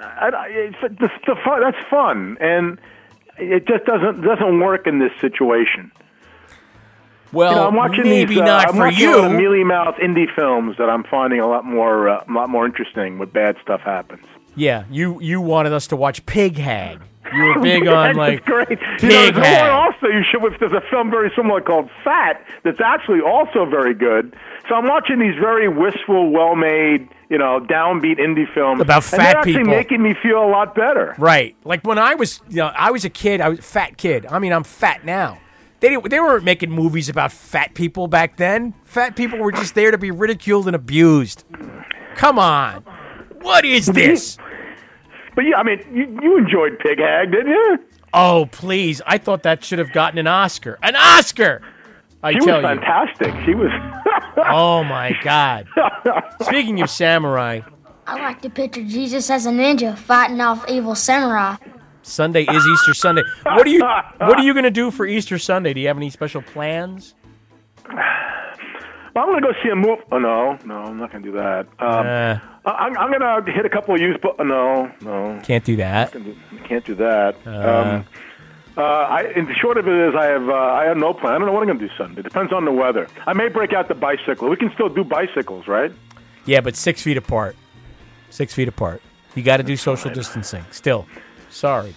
[0.00, 2.78] I, I- it's, the, the fun, that's fun, and
[3.38, 5.90] it just doesn't doesn't work in this situation.
[7.32, 9.18] Well, you know, I'm watching maybe these, uh, not I'm for watching you.
[9.24, 12.64] of mealy mouth indie films that I'm finding a lot more uh, a lot more
[12.66, 14.24] interesting when bad stuff happens.
[14.56, 17.00] Yeah, you you wanted us to watch Pig Hag.
[17.32, 18.70] You were big on like great.
[18.70, 19.70] You Pig know, there's one Hag.
[19.70, 20.40] also you should.
[20.58, 24.34] There's a film very similar called Fat that's actually also very good.
[24.68, 29.16] So I'm watching these very wistful, well-made, you know, downbeat indie films About and fat
[29.18, 29.70] they're actually people.
[29.70, 31.14] making me feel a lot better.
[31.18, 31.56] Right.
[31.64, 33.40] Like when I was, you know, I was a kid.
[33.40, 34.26] I was a fat kid.
[34.26, 35.38] I mean, I'm fat now.
[35.80, 38.74] They didn't, they weren't making movies about fat people back then.
[38.84, 41.44] Fat people were just there to be ridiculed and abused.
[42.16, 42.82] Come on.
[43.42, 44.36] What is this?
[45.36, 47.78] But yeah, I mean, you, you enjoyed Pig Hag, didn't you?
[48.12, 49.00] Oh, please.
[49.06, 50.78] I thought that should have gotten an Oscar.
[50.82, 51.62] An Oscar!
[52.24, 52.80] I she tell was you.
[52.80, 53.34] fantastic.
[53.44, 53.70] She was.
[54.50, 55.66] Oh my God.
[56.42, 57.60] Speaking of samurai,
[58.06, 61.56] I like to picture Jesus as a ninja fighting off evil samurai.
[62.08, 63.22] Sunday is Easter Sunday.
[63.44, 65.74] What are you What are you going to do for Easter Sunday?
[65.74, 67.14] Do you have any special plans?
[69.14, 70.02] Well, I'm going to go see a movie.
[70.12, 71.66] Oh no, no, I'm not going to do that.
[71.78, 72.06] Um,
[72.64, 74.20] Uh, I'm, I'm going to hit a couple of used.
[74.20, 76.12] Bu- no, no, Can't do that.
[76.66, 77.34] can't do that.
[77.46, 78.04] um,
[78.76, 81.34] uh, I, and the short of it is, I have uh, I have no plan.
[81.34, 82.20] I don't know what I'm going to do Sunday.
[82.20, 83.08] It Depends on the weather.
[83.26, 84.48] I may break out the bicycle.
[84.48, 85.90] We can still do bicycles, right?
[86.44, 87.56] Yeah, but six feet apart.
[88.30, 89.02] Six feet apart.
[89.34, 90.64] You got to do social distancing.
[90.70, 91.06] Still,
[91.50, 91.94] sorry.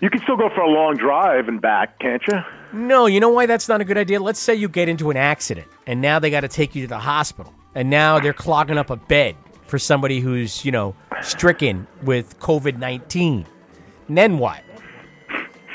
[0.00, 2.38] You can still go for a long drive and back, can't you?
[2.72, 4.20] No, you know why that's not a good idea?
[4.20, 6.88] Let's say you get into an accident and now they got to take you to
[6.88, 7.54] the hospital.
[7.74, 9.36] And now they're clogging up a bed
[9.66, 13.46] for somebody who's, you know, stricken with COVID 19.
[14.08, 14.62] Then what?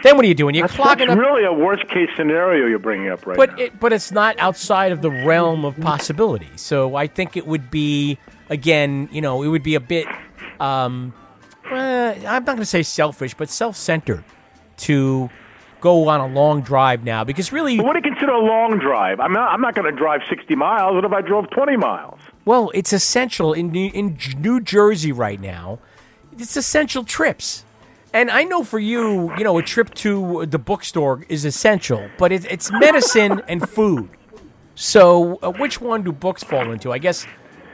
[0.04, 0.56] Then what are you doing?
[0.56, 1.26] You're That's, clogging that's up.
[1.26, 3.64] really a worst case scenario you're bringing up right but now.
[3.64, 6.48] it, but it's not outside of the realm of possibility.
[6.56, 8.18] So I think it would be
[8.50, 10.08] again, you know, it would be a bit.
[10.60, 11.14] Um,
[12.18, 14.24] I'm not going to say selfish, but self-centered
[14.78, 15.30] to
[15.82, 18.80] go on a long drive now because really, But what do you consider a long
[18.80, 19.20] drive?
[19.20, 20.96] I'm not, I'm not going to drive 60 miles.
[20.96, 22.20] What if I drove 20 miles?
[22.46, 25.80] well, it's essential in New, in New Jersey right now.
[26.38, 27.64] It's essential trips.
[28.12, 32.32] And I know for you, you know, a trip to the bookstore is essential, but
[32.32, 34.10] it, it's medicine and food.
[34.74, 36.92] So, uh, which one do books fall into?
[36.92, 37.28] I guess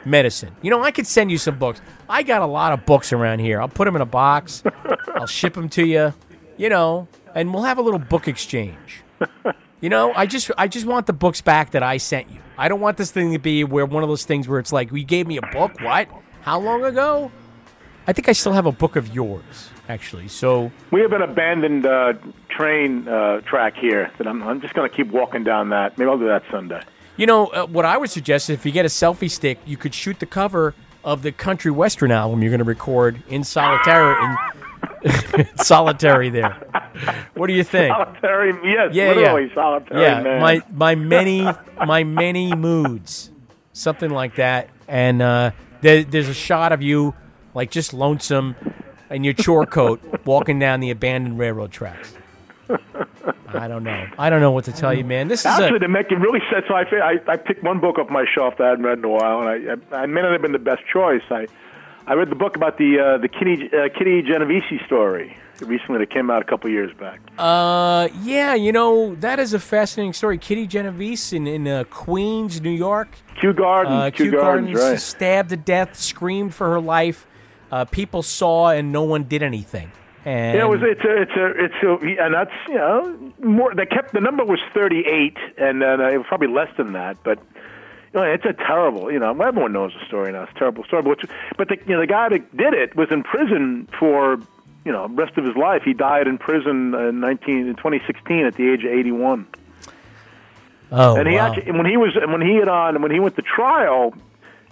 [0.06, 0.56] medicine.
[0.62, 1.82] You know, I could send you some books.
[2.10, 3.60] I got a lot of books around here.
[3.60, 4.64] I'll put them in a box.
[5.16, 6.14] I'll ship them to you.
[6.58, 9.04] You know, and we'll have a little book exchange.
[9.82, 12.40] You know, I just I just want the books back that I sent you.
[12.58, 14.92] I don't want this thing to be where one of those things where it's like,
[14.92, 15.80] "You gave me a book.
[15.82, 16.08] What?
[16.42, 17.32] How long ago?"
[18.08, 20.28] I think I still have a book of yours, actually.
[20.28, 22.14] So We have an abandoned uh,
[22.50, 25.98] train uh, track here that I'm, I'm just going to keep walking down that.
[25.98, 26.82] Maybe I'll do that Sunday.
[27.18, 29.78] You know, uh, what I would suggest is if you get a selfie stick, you
[29.78, 34.16] could shoot the cover of the country western album you're going to record in solitary
[35.38, 36.58] in solitary there.
[37.36, 37.96] What do you think?
[37.96, 39.54] Solitary, yes, Yeah, literally yeah.
[39.54, 40.42] solitary yeah, man.
[40.42, 41.48] my my many
[41.86, 43.30] my many moods,
[43.74, 44.70] something like that.
[44.88, 45.52] And uh,
[45.82, 47.14] there, there's a shot of you
[47.54, 48.56] like just lonesome
[49.10, 52.14] in your chore coat walking down the abandoned railroad tracks.
[53.48, 54.08] I don't know.
[54.18, 55.28] I don't know what to tell you, man.
[55.28, 57.98] This is Actually, a to make it really sense, I, I I picked one book
[58.00, 59.50] off my shelf that I hadn't read in a while, and
[59.92, 61.24] I I, I may not have been the best choice.
[61.32, 61.48] I
[62.08, 66.10] I read the book about the uh, the Kitty uh, Kitty Genovese story recently that
[66.10, 67.22] came out a couple years back.
[67.38, 70.38] Uh, yeah, you know that is a fascinating story.
[70.38, 73.08] Kitty Genovese in in uh, Queens, New York.
[73.40, 75.00] Kew Gardens, Uh, Kew Kew Gardens, Gardens, right.
[75.00, 77.26] stabbed to death, screamed for her life.
[77.72, 79.92] Uh, people saw and no one did anything.
[80.26, 80.82] And Yeah, it was.
[80.84, 81.22] It's a.
[81.22, 81.66] It's a.
[81.66, 82.24] It's a.
[82.24, 83.74] And that's you know more.
[83.74, 86.94] They kept the number was thirty eight, and then uh, it was probably less than
[86.94, 87.18] that.
[87.24, 87.40] But
[88.14, 89.12] you know, it's a terrible.
[89.12, 90.44] You know, everyone knows the story now.
[90.44, 91.04] It's a terrible story.
[91.04, 94.40] But but the you know the guy that did it was in prison for
[94.84, 95.84] you know rest of his life.
[95.84, 99.46] He died in prison in nineteen in twenty sixteen at the age of eighty one.
[100.92, 101.52] Oh, and he wow.
[101.52, 104.14] actually, when he was when he had on when he went to trial,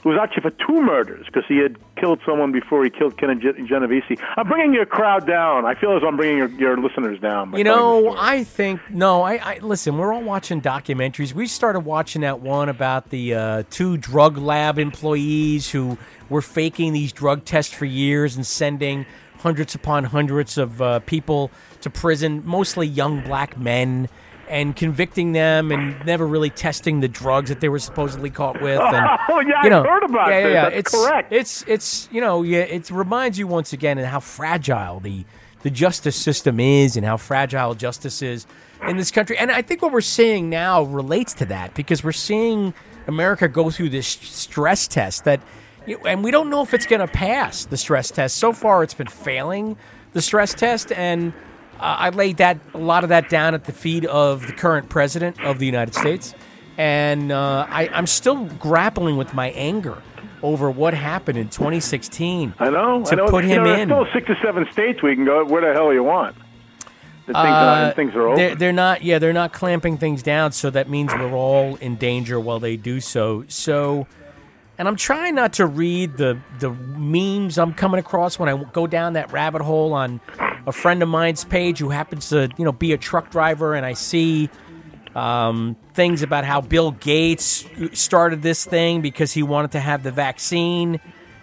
[0.03, 3.39] it was actually for two murders because he had killed someone before he killed Ken
[3.39, 4.19] Gen- Genovese.
[4.35, 5.65] I'm bringing your crowd down.
[5.65, 7.55] I feel as I'm bringing your, your listeners down.
[7.55, 9.21] You know, I think no.
[9.21, 9.97] I, I listen.
[9.97, 11.33] We're all watching documentaries.
[11.33, 15.97] We started watching that one about the uh, two drug lab employees who
[16.29, 19.05] were faking these drug tests for years and sending
[19.39, 21.51] hundreds upon hundreds of uh, people
[21.81, 24.07] to prison, mostly young black men,
[24.49, 28.79] and convicting them and never really testing the drugs that they were supposedly caught with.
[28.83, 30.63] Oh, and, Oh, yeah, you know, I've heard about yeah, yeah, yeah.
[30.69, 31.31] That's it's correct.
[31.31, 32.59] It's it's you know yeah.
[32.59, 35.25] It reminds you once again of how fragile the
[35.61, 38.45] the justice system is and how fragile justice is
[38.87, 39.37] in this country.
[39.37, 42.73] And I think what we're seeing now relates to that because we're seeing
[43.07, 45.41] America go through this stress test that,
[46.05, 48.35] and we don't know if it's going to pass the stress test.
[48.37, 49.77] So far, it's been failing
[50.11, 51.33] the stress test, and
[51.83, 55.43] I laid that a lot of that down at the feet of the current president
[55.43, 56.33] of the United States,
[56.77, 60.01] and uh, I, I'm still grappling with my anger
[60.41, 62.53] over what happened in 2016.
[62.59, 63.03] I know.
[63.03, 63.27] to I know.
[63.27, 63.87] put you him know, in.
[63.89, 66.35] Still six or seven states we can go where the hell you want.
[67.25, 68.35] The things, are, Uh, and things are.
[68.35, 69.01] They're, they're not.
[69.03, 72.75] Yeah, they're not clamping things down, so that means we're all in danger while they
[72.75, 73.45] do so.
[73.47, 74.07] So,
[74.77, 78.87] and I'm trying not to read the the memes I'm coming across when I go
[78.87, 80.19] down that rabbit hole on
[80.65, 83.85] a friend of mine's page who happens to you know be a truck driver, and
[83.85, 84.49] I see
[85.15, 90.11] um, things about how Bill Gates started this thing because he wanted to have the
[90.11, 90.99] vaccine,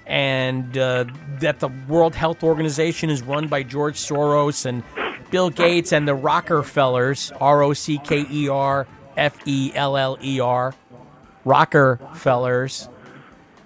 [0.06, 1.04] and uh,
[1.40, 4.82] that the World Health Organization is run by George Soros and
[5.30, 10.18] Bill Gates and the Rockefellers, R O C K E R F E L L
[10.22, 10.74] E R,
[11.44, 12.88] Rockefellers.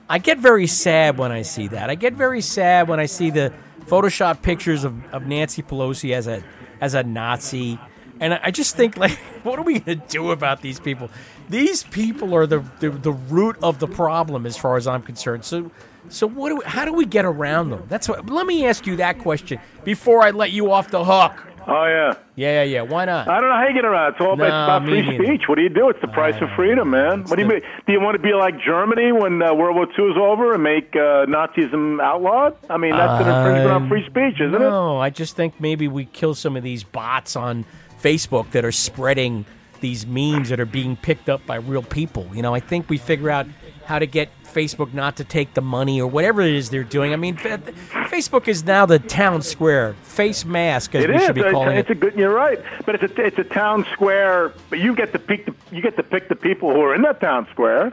[0.09, 1.88] I get very sad when I see that.
[1.88, 3.55] I get very sad when I see the
[3.87, 6.43] Photoshop pictures of, of Nancy Pelosi as a
[6.80, 7.78] as a Nazi.
[8.20, 9.11] And I just think, like,
[9.43, 11.11] what are we going to do about these people?
[11.49, 15.45] These people are the, the the root of the problem, as far as I'm concerned.
[15.45, 15.70] So,
[16.09, 16.51] so what?
[16.51, 17.85] Do we, how do we get around them?
[17.89, 18.28] That's what.
[18.30, 21.43] Let me ask you that question before I let you off the hook.
[21.66, 22.14] Oh yeah.
[22.36, 22.82] Yeah, yeah, yeah.
[22.82, 23.28] Why not?
[23.28, 24.12] I don't know how you get around.
[24.12, 25.22] It's all No, about free neither.
[25.24, 25.42] speech.
[25.48, 25.88] What do you do?
[25.88, 27.24] It's the price of freedom, man.
[27.24, 27.60] What do you mean?
[27.86, 30.62] Do you want to be like Germany when uh, World War II is over and
[30.62, 32.56] make uh, Nazism outlawed?
[32.68, 34.58] I mean, that's an infringement on Um, free speech, isn't it?
[34.58, 37.64] No, I just think maybe we kill some of these bots on
[38.02, 39.44] Facebook that are spreading
[39.80, 42.26] these memes that are being picked up by real people.
[42.34, 43.46] You know, I think we figure out
[43.84, 47.12] how to get Facebook not to take the money or whatever it is they're doing.
[47.12, 51.24] I mean, Facebook is now the town square face mask, as It we is.
[51.24, 51.92] should be It's, calling it's it.
[51.92, 52.14] a good.
[52.14, 54.52] You're right, but it's a it's a town square.
[54.70, 57.02] But you get to pick the you get to pick the people who are in
[57.02, 57.92] that town square,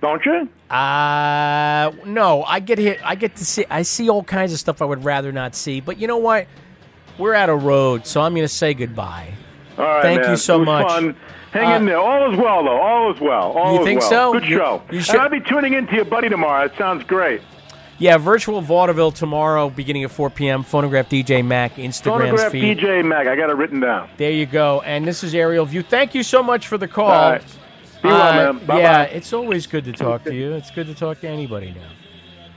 [0.00, 0.48] don't you?
[0.70, 3.00] Uh no, I get hit.
[3.04, 3.64] I get to see.
[3.70, 5.80] I see all kinds of stuff I would rather not see.
[5.80, 6.46] But you know what?
[7.18, 9.34] We're out of road, so I'm going to say goodbye.
[9.78, 10.30] All right, Thank man.
[10.30, 10.86] you so much.
[10.88, 11.16] Fun.
[11.52, 11.98] Hang Uh, in there.
[11.98, 12.80] All is well, though.
[12.80, 13.52] All is well.
[13.52, 14.08] All You is think well.
[14.10, 14.32] so?
[14.32, 14.82] Good You- show.
[14.90, 16.64] you should- And I'll be tuning in to your buddy tomorrow.
[16.64, 17.40] It sounds great.
[17.98, 20.62] Yeah, virtual vaudeville tomorrow, beginning at 4 p.m.
[20.64, 22.78] Phonograph DJ Mac Instagram Phonograph feed.
[22.78, 23.26] DJ Mac.
[23.28, 24.08] I got it written down.
[24.16, 24.82] There you go.
[24.84, 25.82] And this is Aerial View.
[25.82, 27.10] Thank you so much for the call.
[27.10, 27.42] All right.
[28.02, 28.58] Be well, Uh, man.
[28.66, 28.80] Bye-bye.
[28.80, 30.52] Yeah, it's always good to talk to you.
[30.54, 31.86] It's good to talk to anybody now.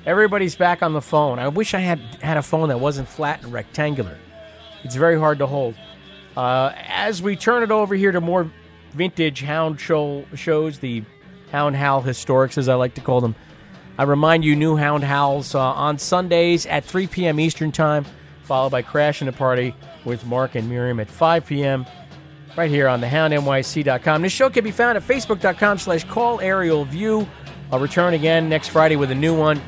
[0.07, 1.37] Everybody's back on the phone.
[1.37, 4.17] I wish I had had a phone that wasn't flat and rectangular.
[4.83, 5.75] It's very hard to hold.
[6.37, 8.49] Uh, as we turn it over here to more
[8.95, 11.03] vintage Hound show shows, the
[11.51, 13.35] Hound Howl Historics, as I like to call them.
[13.97, 17.39] I remind you, new Hound Howls uh, on Sundays at 3 p.m.
[17.39, 18.05] Eastern Time,
[18.43, 19.73] followed by Crash and the Party
[20.03, 21.85] with Mark and Miriam at 5 p.m.
[22.57, 24.21] right here on thehoundnyc.com.
[24.21, 27.27] This show can be found at facebook.com slash call aerial view.
[27.71, 29.61] I'll return again next Friday with a new one.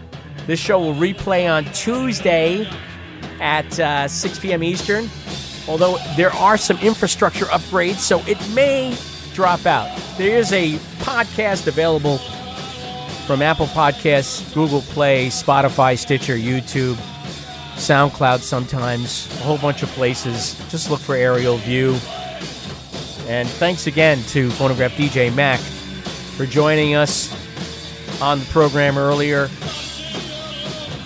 [0.46, 2.70] This show will replay on Tuesday
[3.40, 4.64] at uh, 6 p.m.
[4.64, 5.10] Eastern,
[5.68, 8.96] although there are some infrastructure upgrades, so it may
[9.38, 9.96] drop out.
[10.18, 12.18] There is a podcast available
[13.28, 16.96] from Apple Podcasts, Google Play, Spotify, Stitcher, YouTube,
[17.76, 20.58] SoundCloud sometimes, a whole bunch of places.
[20.70, 21.92] Just look for Aerial View.
[23.28, 27.32] And thanks again to Phonograph DJ Mac for joining us
[28.20, 29.44] on the program earlier.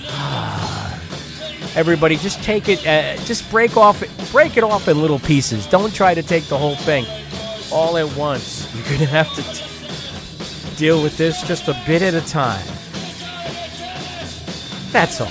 [1.75, 2.88] Everybody, just take it.
[2.88, 4.01] Uh, just break off,
[4.32, 5.67] break it off in little pieces.
[5.67, 7.05] Don't try to take the whole thing
[7.72, 8.67] all at once.
[8.76, 12.65] You're gonna have to t- deal with this just a bit at a time.
[14.91, 15.28] That's all.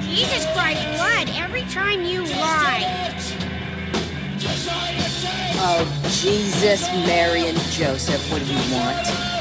[0.00, 3.12] Jesus Christ, blood every time you lie.
[5.58, 9.35] Oh, Jesus, Mary, and Joseph, what do you want?